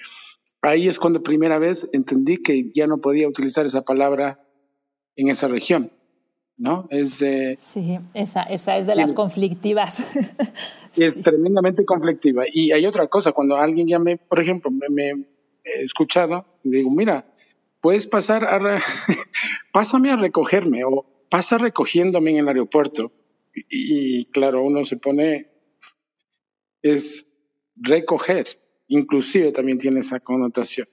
Ahí 0.60 0.86
es 0.86 0.98
cuando 1.00 1.24
primera 1.24 1.58
vez 1.58 1.88
entendí 1.92 2.36
que 2.40 2.70
ya 2.72 2.86
no 2.86 2.98
podía 2.98 3.28
utilizar 3.28 3.66
esa 3.66 3.82
palabra 3.82 4.46
en 5.16 5.28
esa 5.28 5.48
región, 5.48 5.92
¿no? 6.56 6.86
Es, 6.90 7.24
sí, 7.58 7.98
esa, 8.14 8.42
esa 8.42 8.76
es 8.76 8.86
de 8.86 8.94
las 8.94 9.12
conflictivas. 9.12 10.04
es 10.96 11.20
tremendamente 11.20 11.84
conflictiva. 11.84 12.44
Y 12.50 12.72
hay 12.72 12.86
otra 12.86 13.08
cosa, 13.08 13.32
cuando 13.32 13.56
alguien 13.56 13.86
ya 13.88 13.98
me, 13.98 14.16
por 14.16 14.40
ejemplo, 14.40 14.70
me, 14.70 15.10
he 15.64 15.82
escuchado, 15.82 16.46
digo, 16.62 16.90
mira, 16.90 17.32
puedes 17.80 18.06
pasar 18.06 18.44
a, 18.44 18.80
pásame 19.72 20.10
a 20.10 20.16
recogerme 20.16 20.84
o 20.84 21.04
pasa 21.28 21.58
recogiéndome 21.58 22.32
en 22.32 22.38
el 22.38 22.48
aeropuerto. 22.48 23.12
Y, 23.54 24.20
y 24.20 24.24
claro, 24.26 24.62
uno 24.62 24.84
se 24.84 24.96
pone, 24.96 25.46
es 26.82 27.28
recoger, 27.76 28.46
inclusive 28.88 29.52
también 29.52 29.78
tiene 29.78 30.00
esa 30.00 30.20
connotación 30.20 30.86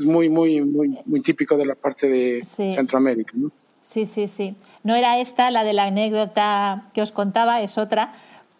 es 0.00 0.06
muy, 0.06 0.30
muy, 0.30 0.62
muy, 0.62 0.98
muy 1.04 1.20
típico 1.20 1.56
de 1.56 1.66
la 1.66 1.74
parte 1.74 2.08
de 2.08 2.42
Centroamérica. 2.42 3.32
¿no? 3.34 3.52
Sí, 3.90 4.06
sí, 4.06 4.28
sí. 4.28 4.54
No 4.84 4.94
era 4.94 5.18
esta 5.18 5.50
la 5.50 5.64
de 5.64 5.72
la 5.72 5.86
anécdota 5.86 6.84
que 6.94 7.02
os 7.02 7.10
contaba, 7.10 7.60
es 7.60 7.76
otra, 7.76 8.12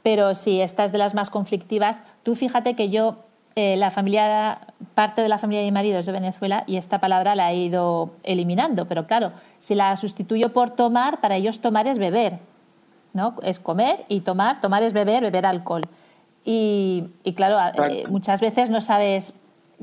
pero 0.03 0.35
sí, 0.35 0.61
esta 0.61 0.83
es 0.83 0.91
de 0.91 0.99
las 0.99 1.15
más 1.15 1.31
conflictivas. 1.31 2.01
Tú 2.25 2.35
fíjate 2.35 2.75
que 2.75 2.91
yo, 2.91 3.15
eh, 3.55 3.77
la 3.77 3.93
familia, 3.93 4.59
parte 4.97 5.23
de 5.23 5.29
la 5.29 5.39
familia 5.39 5.61
de 5.61 5.67
mi 5.67 5.73
marido 5.73 6.01
es 6.01 6.07
de 6.07 6.11
Venezuela 6.11 6.65
y 6.67 6.79
esta 6.79 6.99
palabra 6.99 7.37
la 7.37 7.53
he 7.53 7.59
ido 7.59 8.11
eliminando, 8.25 8.87
pero 8.87 9.07
claro, 9.07 9.31
si 9.61 9.77
la 9.77 9.97
sustituyo 9.97 10.53
por 10.53 10.71
tomar, 10.71 11.21
para 11.21 11.37
ellos 11.37 11.61
tomar 11.61 11.87
es 11.87 11.99
beber, 11.99 12.41
¿no? 13.13 13.37
Es 13.45 13.61
comer 13.61 14.07
y 14.09 14.23
tomar, 14.23 14.61
tomar 14.61 14.83
es 14.83 14.93
beber, 14.93 15.23
beber 15.23 15.47
alcohol. 15.47 15.83
Y, 16.45 17.05
y 17.23 17.35
claro, 17.35 17.57
eh, 17.89 18.03
muchas 18.11 18.41
veces 18.41 18.69
no 18.69 18.81
sabes 18.81 19.33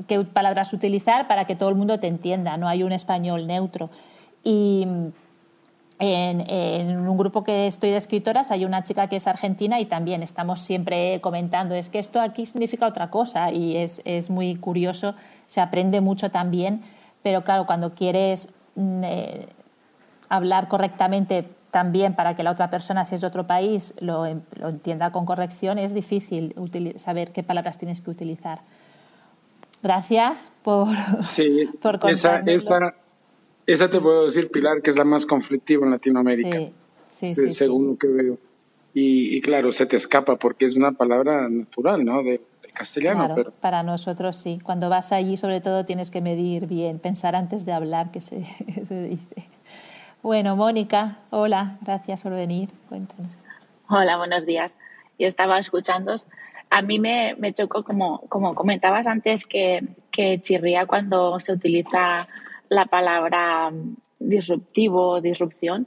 qué 0.08 0.22
palabras 0.24 0.74
utilizar 0.74 1.26
para 1.26 1.46
que 1.46 1.56
todo 1.56 1.70
el 1.70 1.74
mundo 1.74 1.98
te 1.98 2.06
entienda, 2.06 2.58
no 2.58 2.68
hay 2.68 2.82
un 2.82 2.92
español 2.92 3.46
neutro. 3.46 3.88
Y 4.44 4.86
en, 5.98 7.08
un 7.08 7.16
grupo 7.16 7.42
que 7.42 7.66
estoy 7.66 7.90
de 7.90 7.96
escritoras 7.96 8.50
hay 8.50 8.64
una 8.64 8.84
chica 8.84 9.08
que 9.08 9.16
es 9.16 9.26
argentina 9.26 9.80
y 9.80 9.86
también 9.86 10.22
estamos 10.22 10.60
siempre 10.60 11.20
comentando, 11.20 11.74
es 11.74 11.88
que 11.88 11.98
esto 11.98 12.20
aquí 12.20 12.46
significa 12.46 12.86
otra 12.86 13.10
cosa 13.10 13.50
y 13.50 13.76
es, 13.76 14.00
es 14.04 14.30
muy 14.30 14.56
curioso, 14.56 15.14
se 15.46 15.60
aprende 15.60 16.00
mucho 16.00 16.30
también, 16.30 16.82
pero 17.22 17.42
claro, 17.42 17.66
cuando 17.66 17.94
quieres 17.94 18.48
mm, 18.76 19.04
eh, 19.04 19.48
hablar 20.28 20.68
correctamente 20.68 21.44
también 21.70 22.14
para 22.14 22.34
que 22.36 22.42
la 22.42 22.52
otra 22.52 22.70
persona, 22.70 23.04
si 23.04 23.14
es 23.14 23.20
de 23.20 23.26
otro 23.26 23.46
país, 23.46 23.92
lo, 24.00 24.24
entienda 24.26 25.10
con 25.12 25.26
corrección, 25.26 25.78
es 25.78 25.94
difícil 25.94 26.54
saber 26.96 27.32
qué 27.32 27.42
palabras 27.42 27.78
tienes 27.78 28.00
que 28.00 28.10
utilizar. 28.10 28.60
Gracias 29.82 30.50
por, 30.62 30.88
sí, 31.22 31.68
esa, 32.08 32.40
esa, 32.40 32.94
esa, 33.68 33.90
te 33.90 34.00
puedo 34.00 34.24
decir, 34.24 34.50
Pilar, 34.50 34.80
que 34.80 34.88
es 34.88 34.96
la 34.96 35.04
más 35.04 35.26
conflictiva 35.26 35.84
en 35.84 35.90
Latinoamérica, 35.90 36.58
sí, 37.20 37.50
según 37.50 37.88
lo 37.88 37.98
que 37.98 38.08
veo. 38.08 38.38
Y, 38.94 39.40
claro, 39.42 39.70
se 39.70 39.86
te 39.86 39.94
escapa 39.94 40.36
porque 40.36 40.64
es 40.64 40.74
una 40.76 40.92
palabra 40.92 41.48
natural, 41.48 42.04
¿no? 42.04 42.22
De, 42.22 42.40
castellano. 42.72 43.34
pero... 43.34 43.50
para 43.50 43.82
nosotros 43.82 44.36
sí. 44.36 44.58
Cuando 44.62 44.88
vas 44.88 45.12
allí, 45.12 45.36
sobre 45.36 45.60
todo, 45.60 45.84
tienes 45.84 46.10
que 46.10 46.20
medir 46.20 46.66
bien, 46.66 46.98
pensar 46.98 47.36
antes 47.36 47.66
de 47.66 47.72
hablar, 47.72 48.10
que 48.10 48.20
se, 48.20 48.44
se 48.84 49.02
dice. 49.02 49.44
Bueno, 50.22 50.56
Mónica, 50.56 51.18
hola, 51.30 51.78
gracias 51.82 52.22
por 52.22 52.32
venir. 52.32 52.70
Cuéntanos. 52.88 53.32
Hola, 53.88 54.16
buenos 54.16 54.46
días. 54.46 54.78
Yo 55.18 55.26
estaba 55.26 55.58
escuchando. 55.58 56.16
A 56.70 56.82
mí 56.82 56.98
me, 56.98 57.36
me 57.38 57.52
chocó, 57.52 57.84
como, 57.84 58.20
como 58.28 58.54
comentabas 58.54 59.06
antes, 59.06 59.44
que, 59.44 59.86
que 60.10 60.40
chirría 60.40 60.86
cuando 60.86 61.38
se 61.38 61.52
utiliza 61.52 62.28
la 62.68 62.86
palabra 62.86 63.70
mm, 63.70 63.96
disruptivo, 64.18 65.20
disrupción. 65.20 65.86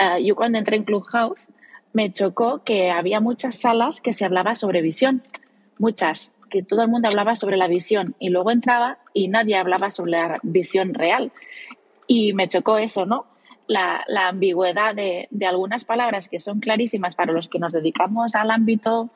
Eh, 0.00 0.24
yo 0.24 0.36
cuando 0.36 0.58
entré 0.58 0.76
en 0.76 0.84
Clubhouse 0.84 1.48
me 1.92 2.12
chocó 2.12 2.62
que 2.64 2.90
había 2.90 3.20
muchas 3.20 3.56
salas 3.56 4.00
que 4.00 4.12
se 4.12 4.24
hablaba 4.24 4.54
sobre 4.54 4.80
visión, 4.80 5.22
muchas, 5.78 6.30
que 6.50 6.62
todo 6.62 6.82
el 6.82 6.88
mundo 6.88 7.08
hablaba 7.08 7.36
sobre 7.36 7.56
la 7.56 7.66
visión 7.66 8.14
y 8.18 8.30
luego 8.30 8.50
entraba 8.50 8.98
y 9.12 9.28
nadie 9.28 9.56
hablaba 9.56 9.90
sobre 9.90 10.12
la 10.12 10.38
visión 10.42 10.94
real. 10.94 11.32
Y 12.06 12.32
me 12.34 12.48
chocó 12.48 12.78
eso, 12.78 13.06
¿no? 13.06 13.26
la, 13.66 14.28
ambigüedad 14.28 14.94
de, 14.94 15.28
algunas 15.46 15.84
palabras 15.84 16.28
que 16.28 16.40
son 16.40 16.60
clarísimas 16.60 17.14
para 17.14 17.32
los 17.32 17.48
que 17.48 17.58
nos 17.58 17.72
dedicamos 17.72 18.34
al 18.34 18.50
ámbito 18.50 19.10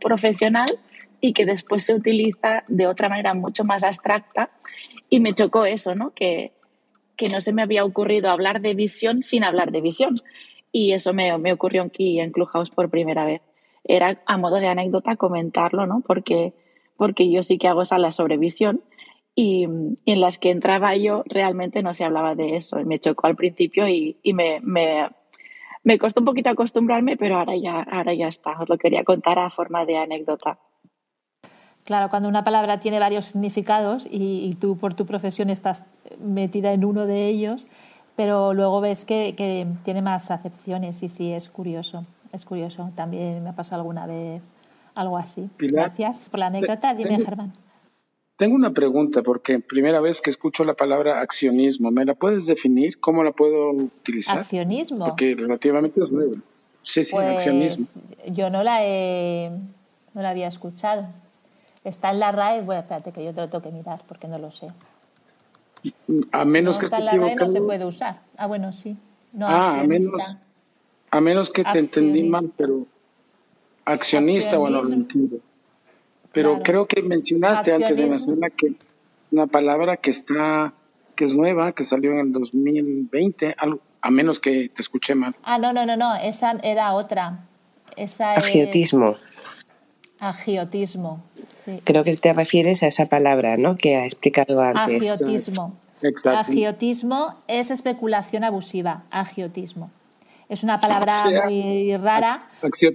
profesional 0.00 0.78
y 1.20 1.32
que 1.32 1.46
después 1.46 1.84
se 1.84 1.94
utiliza 1.94 2.64
de 2.68 2.86
otra 2.86 3.08
manera 3.08 3.34
mucho 3.34 3.64
más 3.64 3.84
abstracta. 3.84 4.50
Y 5.08 5.20
me 5.20 5.34
chocó 5.34 5.64
eso, 5.64 5.94
¿no? 5.94 6.12
Que, 6.14 6.52
que 7.16 7.28
no 7.28 7.40
se 7.40 7.52
me 7.52 7.62
había 7.62 7.84
ocurrido 7.84 8.30
hablar 8.30 8.60
de 8.60 8.74
visión 8.74 9.22
sin 9.22 9.44
hablar 9.44 9.72
de 9.72 9.80
visión. 9.80 10.14
Y 10.72 10.92
eso 10.92 11.12
me, 11.14 11.36
me 11.38 11.52
ocurrió 11.52 11.82
aquí 11.82 12.20
en 12.20 12.32
Clubhouse 12.32 12.70
por 12.70 12.90
primera 12.90 13.24
vez. 13.24 13.42
Era 13.84 14.20
a 14.26 14.36
modo 14.36 14.56
de 14.56 14.68
anécdota 14.68 15.16
comentarlo, 15.16 15.86
¿no? 15.86 16.02
Porque, 16.06 16.54
porque 16.96 17.30
yo 17.30 17.42
sí 17.42 17.56
que 17.58 17.68
hago 17.68 17.84
salas 17.84 18.16
sobre 18.16 18.36
visión 18.36 18.82
y, 19.38 19.64
en 19.64 20.20
las 20.20 20.38
que 20.38 20.50
entraba 20.50 20.96
yo 20.96 21.22
realmente 21.26 21.82
no 21.82 21.94
se 21.94 22.04
hablaba 22.04 22.34
de 22.34 22.56
eso. 22.56 22.78
Me 22.84 22.98
chocó 22.98 23.26
al 23.26 23.36
principio 23.36 23.86
y, 23.86 24.18
me, 24.32 24.60
me, 24.62 25.08
me, 25.84 25.98
costó 25.98 26.20
un 26.20 26.26
poquito 26.26 26.50
acostumbrarme, 26.50 27.16
pero 27.18 27.36
ahora 27.36 27.54
ya, 27.54 27.82
ahora 27.82 28.14
ya 28.14 28.28
está. 28.28 28.58
Os 28.60 28.68
lo 28.68 28.78
quería 28.78 29.04
contar 29.04 29.38
a 29.38 29.50
forma 29.50 29.84
de 29.84 29.98
anécdota. 29.98 30.58
Claro, 31.86 32.10
cuando 32.10 32.28
una 32.28 32.42
palabra 32.42 32.80
tiene 32.80 32.98
varios 32.98 33.26
significados 33.26 34.08
y, 34.10 34.54
tú 34.60 34.76
por 34.76 34.94
tu 34.94 35.06
profesión 35.06 35.50
estás 35.50 35.84
metida 36.18 36.72
en 36.72 36.84
uno 36.84 37.06
de 37.06 37.28
ellos, 37.28 37.64
pero 38.16 38.54
luego 38.54 38.80
ves 38.80 39.04
que, 39.04 39.34
que, 39.36 39.68
tiene 39.84 40.02
más 40.02 40.32
acepciones 40.32 41.00
y 41.04 41.08
sí, 41.08 41.32
es 41.32 41.48
curioso, 41.48 42.04
es 42.32 42.44
curioso. 42.44 42.90
También 42.96 43.44
me 43.44 43.50
ha 43.50 43.52
pasado 43.54 43.82
alguna 43.82 44.04
vez 44.04 44.42
algo 44.96 45.16
así. 45.16 45.48
Gracias 45.58 46.28
por 46.28 46.40
la 46.40 46.46
anécdota. 46.46 46.92
Dime, 46.92 47.24
Germán. 47.24 47.52
Tengo 48.34 48.56
una 48.56 48.72
pregunta 48.72 49.22
porque 49.22 49.60
primera 49.60 50.00
vez 50.00 50.20
que 50.20 50.30
escucho 50.30 50.64
la 50.64 50.74
palabra 50.74 51.20
accionismo, 51.20 51.92
¿me 51.92 52.04
la 52.04 52.14
puedes 52.14 52.46
definir? 52.46 52.98
¿Cómo 52.98 53.22
la 53.22 53.30
puedo 53.30 53.70
utilizar? 53.70 54.40
Accionismo. 54.40 55.04
Porque 55.04 55.36
relativamente 55.38 56.00
es 56.00 56.10
nueva. 56.10 56.34
Sí, 56.82 57.04
sí, 57.04 57.14
pues, 57.14 57.28
accionismo. 57.28 57.86
Yo 58.26 58.50
no 58.50 58.64
la 58.64 58.84
he, 58.84 59.50
no 60.14 60.22
la 60.22 60.30
había 60.30 60.48
escuchado. 60.48 61.06
Está 61.86 62.10
en 62.10 62.18
la 62.18 62.32
RAE, 62.32 62.62
bueno, 62.62 62.80
espérate 62.80 63.12
que 63.12 63.24
yo 63.24 63.32
te 63.32 63.40
lo 63.40 63.48
tengo 63.48 63.62
que 63.62 63.70
mirar 63.70 64.02
porque 64.08 64.26
no 64.26 64.38
lo 64.38 64.50
sé. 64.50 64.66
A 66.32 66.44
menos 66.44 66.80
que 66.80 66.86
esté 66.86 67.00
equivocado. 67.00 67.46
no 67.46 67.48
se 67.48 67.60
puede 67.60 67.84
usar. 67.86 68.18
Ah, 68.36 68.48
bueno, 68.48 68.72
sí. 68.72 68.96
ah, 69.40 69.78
a 69.78 69.84
menos, 69.84 70.36
a 71.12 71.20
menos 71.20 71.50
que 71.50 71.62
te 71.62 71.78
entendí 71.78 72.24
mal, 72.24 72.50
pero 72.56 72.86
accionista, 73.84 74.58
bueno, 74.58 74.82
lo 74.82 74.92
entiendo. 74.92 75.36
Pero 76.32 76.60
creo 76.64 76.86
que 76.86 77.02
mencionaste 77.02 77.72
antes 77.72 77.98
de 77.98 78.06
mencionar 78.06 78.50
que 78.50 78.74
una 79.30 79.46
palabra 79.46 79.96
que 79.96 80.10
está 80.10 80.74
que 81.14 81.24
es 81.24 81.34
nueva, 81.34 81.70
que 81.70 81.84
salió 81.84 82.10
en 82.14 82.18
el 82.18 82.32
2020, 82.32 83.54
a 84.00 84.10
menos 84.10 84.40
que 84.40 84.68
te 84.70 84.82
escuché 84.82 85.14
mal. 85.14 85.36
Ah, 85.44 85.56
no, 85.58 85.72
no, 85.72 85.86
no, 85.86 85.96
no, 85.96 86.16
esa 86.16 86.58
era 86.64 86.92
otra. 86.94 87.46
Esa 87.96 88.32
agiotismo. 88.32 89.14
Agiotismo, 90.18 91.22
sí. 91.64 91.80
Creo 91.84 92.02
que 92.02 92.16
te 92.16 92.32
refieres 92.32 92.82
a 92.82 92.86
esa 92.86 93.06
palabra, 93.06 93.56
¿no? 93.56 93.76
Que 93.76 93.96
ha 93.96 94.04
explicado 94.04 94.60
antes. 94.60 95.10
Agiotismo. 95.10 95.74
Exacto. 96.02 96.40
Agiotismo 96.40 97.34
es 97.48 97.70
especulación 97.70 98.44
abusiva, 98.44 99.04
agiotismo. 99.10 99.90
Es 100.48 100.62
una 100.62 100.80
palabra 100.80 101.12
muy 101.44 101.96
rara, 101.96 102.48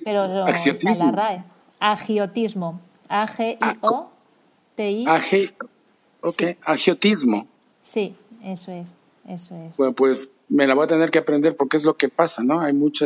pero 0.03 0.47
está 0.47 1.05
la 1.05 1.11
RAE. 1.11 1.43
Agiotismo. 1.79 2.79
A-G-I-O-T-I. 3.09 5.05
Ok, 6.21 6.43
agiotismo. 6.63 7.47
Sí, 7.81 8.15
eso 8.43 8.71
es, 8.71 8.93
eso 9.27 9.55
es. 9.55 9.77
Bueno, 9.77 9.93
pues 9.93 10.29
me 10.47 10.65
la 10.67 10.75
voy 10.75 10.85
a 10.85 10.87
tener 10.87 11.11
que 11.11 11.19
aprender 11.19 11.55
porque 11.57 11.77
es 11.77 11.83
lo 11.83 11.97
que 11.97 12.09
pasa, 12.09 12.43
¿no? 12.43 12.61
Hay 12.61 12.73
mucha 12.73 13.05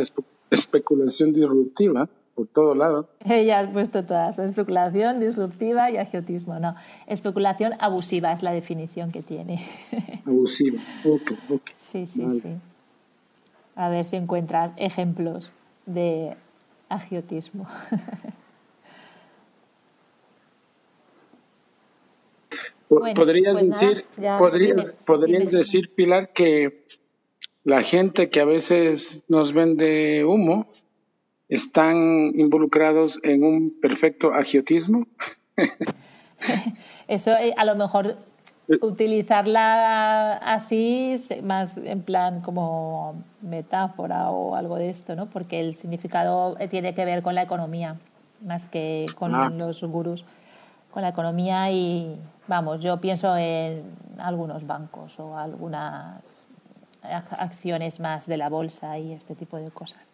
especulación 0.50 1.32
disruptiva 1.32 2.08
por 2.36 2.46
todo 2.48 2.74
lado. 2.74 3.08
Ya 3.24 3.60
has 3.60 3.70
puesto 3.70 4.04
todas, 4.04 4.38
especulación 4.38 5.18
disruptiva 5.18 5.90
y 5.90 5.96
agiotismo, 5.96 6.60
no. 6.60 6.76
Especulación 7.06 7.72
abusiva 7.80 8.30
es 8.32 8.42
la 8.42 8.52
definición 8.52 9.10
que 9.10 9.22
tiene. 9.22 9.66
Abusiva, 10.26 10.80
ok, 11.04 11.32
ok. 11.50 11.70
Sí, 11.78 12.06
sí, 12.06 12.30
sí. 12.42 12.54
A 13.74 13.88
ver 13.88 14.04
si 14.04 14.16
encuentras 14.16 14.72
ejemplos 14.76 15.50
de 15.86 16.36
agiotismo. 16.88 17.66
podrías 22.88 23.60
pues 23.60 23.80
decir, 23.80 24.04
podrías, 24.38 24.90
podrías 25.04 25.50
decir, 25.52 25.92
Pilar, 25.94 26.32
que 26.32 26.84
la 27.64 27.82
gente 27.82 28.30
que 28.30 28.40
a 28.40 28.44
veces 28.44 29.24
nos 29.28 29.52
vende 29.52 30.24
humo 30.24 30.66
están 31.48 32.32
involucrados 32.38 33.20
en 33.22 33.44
un 33.44 33.80
perfecto 33.80 34.34
agiotismo. 34.34 35.06
Eso 37.08 37.32
eh, 37.32 37.54
a 37.56 37.64
lo 37.64 37.76
mejor 37.76 38.16
eh. 38.68 38.78
utilizarla 38.80 40.34
así, 40.34 41.14
más 41.42 41.76
en 41.76 42.02
plan 42.02 42.40
como 42.40 43.22
metáfora 43.40 44.30
o 44.30 44.54
algo 44.54 44.76
de 44.76 44.88
esto, 44.88 45.14
¿no? 45.14 45.26
Porque 45.26 45.60
el 45.60 45.74
significado 45.74 46.56
eh, 46.58 46.68
tiene 46.68 46.94
que 46.94 47.04
ver 47.04 47.22
con 47.22 47.34
la 47.34 47.42
economía, 47.42 47.96
más 48.44 48.66
que 48.66 49.06
con 49.16 49.34
ah. 49.34 49.50
los 49.50 49.82
gurús, 49.82 50.24
con 50.90 51.02
la 51.02 51.10
economía 51.10 51.70
y, 51.70 52.16
Vamos, 52.48 52.80
yo 52.80 53.00
pienso 53.00 53.36
en 53.36 53.82
algunos 54.18 54.66
bancos 54.66 55.18
o 55.18 55.36
algunas 55.36 56.22
acciones 57.02 57.98
más 57.98 58.26
de 58.26 58.36
la 58.36 58.48
bolsa 58.48 58.98
y 58.98 59.12
este 59.12 59.34
tipo 59.34 59.56
de 59.56 59.70
cosas. 59.70 60.10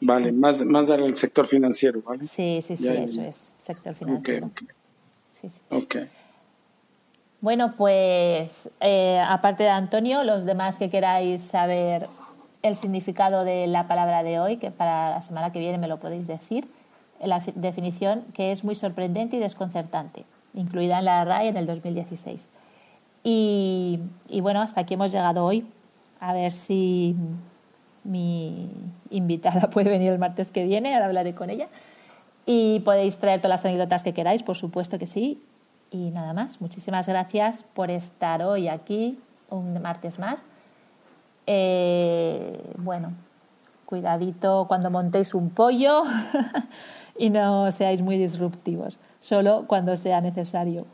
Vale, 0.00 0.32
más, 0.32 0.64
más 0.64 0.88
del 0.88 1.14
sector 1.14 1.46
financiero, 1.46 2.02
¿vale? 2.02 2.24
Sí, 2.24 2.60
sí, 2.62 2.76
sí, 2.76 2.88
eso 2.88 3.22
es, 3.22 3.52
sector 3.60 3.94
financiero. 3.94 4.46
Ok, 4.46 4.62
sí, 5.40 5.50
sí. 5.50 5.60
okay. 5.70 6.08
Bueno, 7.40 7.74
pues 7.76 8.68
eh, 8.80 9.22
aparte 9.26 9.64
de 9.64 9.70
Antonio, 9.70 10.24
los 10.24 10.44
demás 10.44 10.76
que 10.76 10.90
queráis 10.90 11.42
saber 11.42 12.06
el 12.62 12.76
significado 12.76 13.44
de 13.44 13.66
la 13.66 13.88
palabra 13.88 14.22
de 14.22 14.38
hoy, 14.38 14.56
que 14.58 14.70
para 14.70 15.10
la 15.10 15.22
semana 15.22 15.52
que 15.52 15.58
viene 15.58 15.78
me 15.78 15.88
lo 15.88 15.98
podéis 15.98 16.26
decir, 16.26 16.66
la 17.22 17.42
definición 17.54 18.24
que 18.34 18.52
es 18.52 18.64
muy 18.64 18.74
sorprendente 18.74 19.36
y 19.36 19.40
desconcertante 19.40 20.24
incluida 20.54 20.98
en 20.98 21.04
la 21.04 21.24
RAI 21.24 21.48
en 21.48 21.56
el 21.56 21.66
2016. 21.66 22.46
Y, 23.22 24.00
bueno, 24.40 24.62
hasta 24.62 24.80
aquí 24.80 24.94
hemos 24.94 25.12
llegado 25.12 25.44
hoy. 25.44 25.66
A 26.20 26.32
ver 26.32 26.52
si 26.52 27.14
mi 28.04 28.70
invitada 29.10 29.70
puede 29.70 29.90
venir 29.90 30.12
el 30.12 30.18
martes 30.18 30.50
que 30.50 30.64
viene, 30.64 30.94
ahora 30.94 31.06
hablaré 31.06 31.34
con 31.34 31.50
ella. 31.50 31.68
Y 32.46 32.80
podéis 32.80 33.18
traer 33.18 33.40
todas 33.40 33.50
las 33.60 33.64
anécdotas 33.64 34.02
que 34.02 34.14
queráis, 34.14 34.42
por 34.42 34.56
supuesto 34.56 34.98
que 34.98 35.06
sí. 35.06 35.40
Y 35.90 36.10
nada 36.10 36.32
más, 36.32 36.60
muchísimas 36.60 37.08
gracias 37.08 37.64
por 37.74 37.90
estar 37.90 38.42
hoy 38.42 38.68
aquí, 38.68 39.18
un 39.50 39.80
martes 39.82 40.18
más. 40.18 40.46
Eh, 41.46 42.60
bueno, 42.78 43.12
cuidadito 43.86 44.66
cuando 44.68 44.90
montéis 44.90 45.34
un 45.34 45.50
pollo 45.50 46.02
y 47.18 47.30
no 47.30 47.70
seáis 47.72 48.02
muy 48.02 48.16
disruptivos 48.16 48.98
solo 49.20 49.64
cuando 49.66 49.96
sea 49.96 50.20
necesario. 50.20 50.86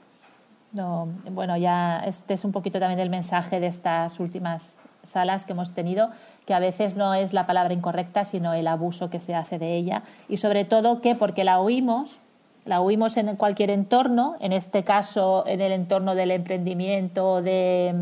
No, 0.72 1.08
bueno, 1.30 1.56
ya 1.56 2.00
este 2.00 2.34
es 2.34 2.44
un 2.44 2.52
poquito 2.52 2.80
también 2.80 3.00
el 3.00 3.10
mensaje 3.10 3.60
de 3.60 3.66
estas 3.66 4.18
últimas 4.20 4.76
salas 5.02 5.44
que 5.44 5.52
hemos 5.52 5.72
tenido, 5.72 6.10
que 6.46 6.54
a 6.54 6.60
veces 6.60 6.96
no 6.96 7.12
es 7.12 7.32
la 7.32 7.46
palabra 7.46 7.74
incorrecta, 7.74 8.24
sino 8.24 8.54
el 8.54 8.68
abuso 8.68 9.10
que 9.10 9.20
se 9.20 9.34
hace 9.34 9.58
de 9.58 9.76
ella. 9.76 10.04
Y 10.28 10.36
sobre 10.36 10.64
todo 10.64 11.00
que 11.00 11.16
porque 11.16 11.42
la 11.42 11.60
oímos, 11.60 12.20
la 12.64 12.80
oímos 12.80 13.16
en 13.16 13.34
cualquier 13.36 13.70
entorno, 13.70 14.36
en 14.40 14.52
este 14.52 14.84
caso 14.84 15.44
en 15.46 15.60
el 15.60 15.72
entorno 15.72 16.14
del 16.14 16.30
emprendimiento, 16.30 17.42
de 17.42 17.94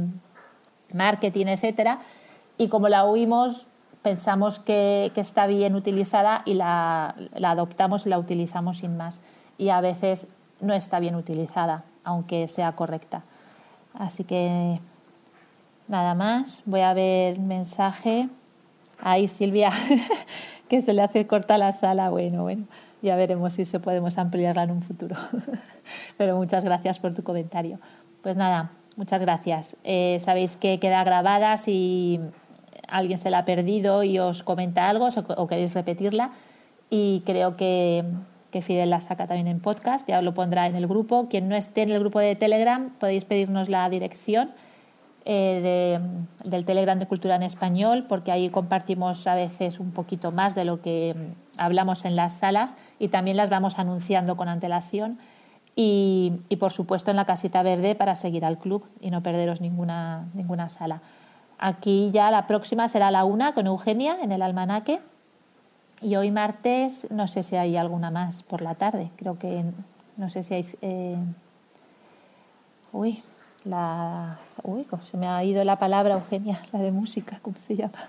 marketing, 0.92 1.46
etcétera, 1.46 2.00
y 2.58 2.68
como 2.68 2.88
la 2.88 3.04
oímos 3.04 3.66
pensamos 4.02 4.58
que, 4.58 5.10
está 5.16 5.46
bien 5.46 5.74
utilizada 5.74 6.42
y 6.44 6.52
la, 6.52 7.14
la 7.34 7.52
adoptamos 7.52 8.04
y 8.04 8.10
la 8.10 8.18
utilizamos 8.18 8.78
sin 8.78 8.98
más. 8.98 9.20
Y 9.56 9.70
a 9.70 9.80
veces 9.80 10.26
no 10.60 10.74
está 10.74 11.00
bien 11.00 11.14
utilizada, 11.14 11.84
aunque 12.04 12.46
sea 12.48 12.72
correcta. 12.72 13.22
Así 13.94 14.24
que 14.24 14.80
nada 15.88 16.14
más. 16.14 16.62
Voy 16.64 16.80
a 16.80 16.94
ver 16.94 17.38
mensaje. 17.38 18.28
Ahí 19.00 19.26
Silvia, 19.26 19.70
que 20.68 20.80
se 20.82 20.92
le 20.92 21.02
hace 21.02 21.26
corta 21.26 21.58
la 21.58 21.72
sala. 21.72 22.10
Bueno, 22.10 22.42
bueno, 22.42 22.64
ya 23.02 23.16
veremos 23.16 23.54
si 23.54 23.64
se 23.64 23.80
podemos 23.80 24.18
ampliarla 24.18 24.62
en 24.62 24.70
un 24.70 24.82
futuro. 24.82 25.16
Pero 26.16 26.36
muchas 26.36 26.64
gracias 26.64 26.98
por 26.98 27.12
tu 27.14 27.22
comentario. 27.22 27.78
Pues 28.22 28.36
nada, 28.36 28.70
muchas 28.96 29.20
gracias. 29.20 29.76
Eh, 29.84 30.18
sabéis 30.20 30.56
que 30.56 30.78
queda 30.78 31.04
grabada 31.04 31.56
si 31.56 32.20
alguien 32.88 33.18
se 33.18 33.30
la 33.30 33.38
ha 33.38 33.44
perdido 33.44 34.04
y 34.04 34.18
os 34.18 34.42
comenta 34.42 34.88
algo 34.88 35.08
o, 35.36 35.46
queréis 35.46 35.74
repetirla. 35.74 36.30
Y 36.88 37.22
creo 37.26 37.56
que, 37.56 38.04
que, 38.50 38.62
Fidel 38.62 38.90
la 38.90 39.00
saca 39.00 39.26
también 39.26 39.48
en 39.48 39.60
podcast, 39.60 40.08
ya 40.08 40.22
lo 40.22 40.32
pondrá 40.32 40.66
en 40.66 40.76
el 40.76 40.86
grupo. 40.86 41.28
Quien 41.28 41.48
no 41.48 41.56
esté 41.56 41.82
en 41.82 41.90
el 41.90 41.98
grupo 41.98 42.20
de 42.20 42.36
Telegram, 42.36 42.90
podéis 43.00 43.24
pedirnos 43.24 43.68
la 43.68 43.88
dirección 43.90 44.50
eh, 45.26 46.00
del 46.44 46.64
Telegram 46.64 46.98
de 46.98 47.06
Cultura 47.06 47.36
en 47.36 47.42
Español, 47.42 48.04
porque 48.08 48.30
ahí 48.30 48.50
compartimos 48.50 49.26
a 49.26 49.34
veces 49.34 49.80
un 49.80 49.90
poquito 49.90 50.32
más 50.32 50.54
de 50.54 50.64
lo 50.64 50.82
que 50.82 51.14
hablamos 51.56 52.04
en 52.04 52.14
las 52.14 52.38
salas 52.38 52.76
y 52.98 53.08
también 53.08 53.36
las 53.36 53.48
vamos 53.48 53.78
anunciando 53.78 54.36
con 54.36 54.48
antelación. 54.48 55.18
Y, 55.76 56.34
y, 56.48 56.56
por 56.56 56.70
supuesto 56.70 57.10
en 57.10 57.16
la 57.16 57.24
casita 57.24 57.62
verde 57.64 57.96
para 57.96 58.14
seguir 58.14 58.44
al 58.44 58.58
club 58.58 58.84
y 59.00 59.10
no 59.10 59.22
perderos 59.22 59.60
ninguna, 59.60 60.26
ninguna 60.34 60.68
sala. 60.68 61.00
Aquí 61.58 62.10
ya 62.12 62.30
la 62.30 62.46
próxima 62.46 62.86
será 62.88 63.10
la 63.10 63.24
una 63.24 63.54
con 63.54 63.66
Eugenia 63.66 64.18
en 64.22 64.30
el 64.30 64.42
almanaque. 64.42 65.00
Y 66.02 66.16
hoy 66.16 66.30
martes 66.30 67.10
no 67.10 67.26
sé 67.28 67.42
si 67.42 67.56
hay 67.56 67.76
alguna 67.76 68.10
más 68.10 68.42
por 68.42 68.60
la 68.60 68.74
tarde. 68.74 69.10
Creo 69.16 69.38
que 69.38 69.64
no 70.16 70.28
sé 70.28 70.42
si 70.42 70.54
hay... 70.54 70.66
Eh, 70.82 71.16
uy, 72.92 73.22
la... 73.64 74.38
Uy, 74.62 74.86
se 75.02 75.16
me 75.16 75.26
ha 75.26 75.42
ido 75.44 75.64
la 75.64 75.78
palabra, 75.78 76.14
Eugenia, 76.14 76.60
la 76.72 76.80
de 76.80 76.90
música, 76.90 77.38
¿cómo 77.42 77.58
se 77.58 77.76
llama? 77.76 78.08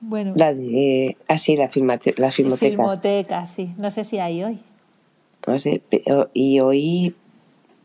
Bueno. 0.00 0.32
La 0.36 0.54
de... 0.54 1.16
Así, 1.28 1.54
ah, 1.54 1.68
la, 1.76 1.98
la 2.16 2.30
filmoteca. 2.30 2.76
Filmoteca, 2.76 3.46
sí. 3.46 3.74
No 3.78 3.90
sé 3.90 4.04
si 4.04 4.18
hay 4.18 4.44
hoy. 4.44 4.60
No 5.46 5.58
sé, 5.58 5.82
y 6.34 6.60
hoy 6.60 7.14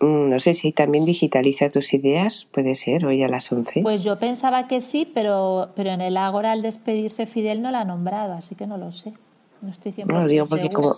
Mm, 0.04 0.30
no 0.30 0.40
sé 0.40 0.54
si 0.54 0.74
también 0.74 1.06
digitaliza 1.06 1.70
tus 1.70 1.94
ideas, 1.94 2.46
puede 2.52 2.76
ser, 2.76 3.06
hoy 3.06 3.24
a 3.24 3.30
las 3.30 3.50
11. 3.50 3.82
Pues 3.84 4.04
yo 4.04 4.20
pensaba 4.20 4.68
que 4.68 4.82
sí, 4.82 5.10
pero, 5.12 5.70
pero 5.78 5.92
en 5.92 6.02
el 6.02 6.18
Ágora 6.18 6.52
al 6.52 6.62
despedirse 6.62 7.26
Fidel 7.26 7.62
no 7.62 7.72
la 7.72 7.82
ha 7.82 7.86
nombrado, 7.86 8.34
así 8.34 8.54
que 8.54 8.68
no 8.68 8.78
lo 8.78 8.92
sé. 8.92 9.14
No 9.62 9.70
estoy 9.70 9.94
100% 9.94 10.06
No, 10.08 10.28
digo 10.28 10.46
porque 10.46 10.70
como 10.70 10.94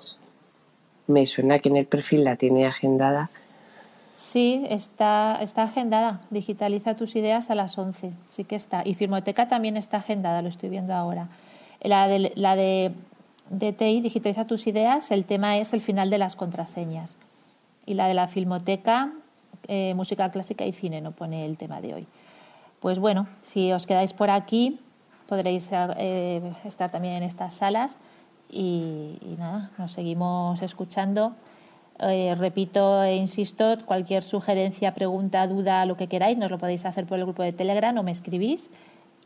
me 1.05 1.27
suena 1.27 1.59
que 1.59 1.69
en 1.69 1.75
el 1.75 1.85
perfil 1.85 2.23
la 2.23 2.35
tiene 2.35 2.65
agendada. 2.65 3.29
Sí, 4.15 4.65
está, 4.69 5.39
está 5.41 5.63
agendada. 5.63 6.21
Digitaliza 6.29 6.95
tus 6.95 7.15
ideas 7.15 7.49
a 7.49 7.55
las 7.55 7.77
11, 7.77 8.13
sí 8.29 8.43
que 8.45 8.55
está. 8.55 8.81
Y 8.85 8.93
Firmoteca 8.93 9.47
también 9.47 9.75
está 9.77 9.97
agendada, 9.97 10.41
lo 10.41 10.47
estoy 10.49 10.69
viendo 10.69 10.93
ahora. 10.93 11.27
La 11.81 12.07
de, 12.07 12.31
la 12.35 12.55
de 12.55 12.93
DTI, 13.49 14.01
Digitaliza 14.01 14.45
tus 14.45 14.67
ideas, 14.67 15.11
el 15.11 15.25
tema 15.25 15.57
es 15.57 15.73
el 15.73 15.81
final 15.81 16.09
de 16.09 16.17
las 16.17 16.35
contraseñas 16.35 17.17
y 17.85 17.93
la 17.93 18.07
de 18.07 18.13
la 18.13 18.27
Filmoteca, 18.27 19.11
eh, 19.67 19.93
música 19.95 20.31
clásica 20.31 20.65
y 20.65 20.73
cine, 20.73 21.01
no 21.01 21.11
pone 21.11 21.45
el 21.45 21.57
tema 21.57 21.81
de 21.81 21.93
hoy. 21.93 22.07
Pues 22.79 22.99
bueno, 22.99 23.27
si 23.43 23.71
os 23.71 23.85
quedáis 23.85 24.13
por 24.13 24.29
aquí, 24.29 24.79
podréis 25.27 25.69
eh, 25.71 26.41
estar 26.65 26.91
también 26.91 27.15
en 27.15 27.23
estas 27.23 27.53
salas 27.53 27.97
y, 28.49 29.17
nada, 29.37 29.71
nos 29.77 29.91
seguimos 29.91 30.61
escuchando. 30.61 31.33
Eh, 31.99 32.35
repito 32.37 33.03
e 33.03 33.15
insisto, 33.15 33.77
cualquier 33.85 34.23
sugerencia, 34.23 34.93
pregunta, 34.93 35.47
duda, 35.47 35.85
lo 35.85 35.95
que 35.95 36.07
queráis, 36.07 36.37
nos 36.37 36.51
lo 36.51 36.57
podéis 36.57 36.85
hacer 36.85 37.05
por 37.05 37.17
el 37.17 37.25
grupo 37.25 37.43
de 37.43 37.53
Telegram 37.53 37.97
o 37.97 38.03
me 38.03 38.11
escribís 38.11 38.69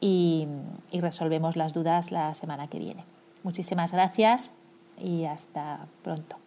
y 0.02 0.48
resolvemos 0.94 1.56
las 1.56 1.74
dudas 1.74 2.12
la 2.12 2.34
semana 2.36 2.68
que 2.68 2.80
viene. 2.80 3.04
Muchísimas 3.44 3.92
gracias 3.92 4.50
y 5.02 5.26
hasta 5.26 5.88
pronto. 6.04 6.38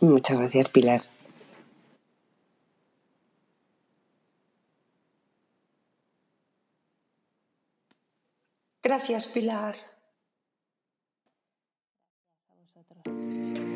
Muchas 0.00 0.38
gracias, 0.38 0.68
Pilar. 0.68 1.00
Gracias, 8.82 9.28
Pilar. 9.28 9.76
Gracias 12.46 12.50
a 12.50 12.54
vosotros. 12.54 13.73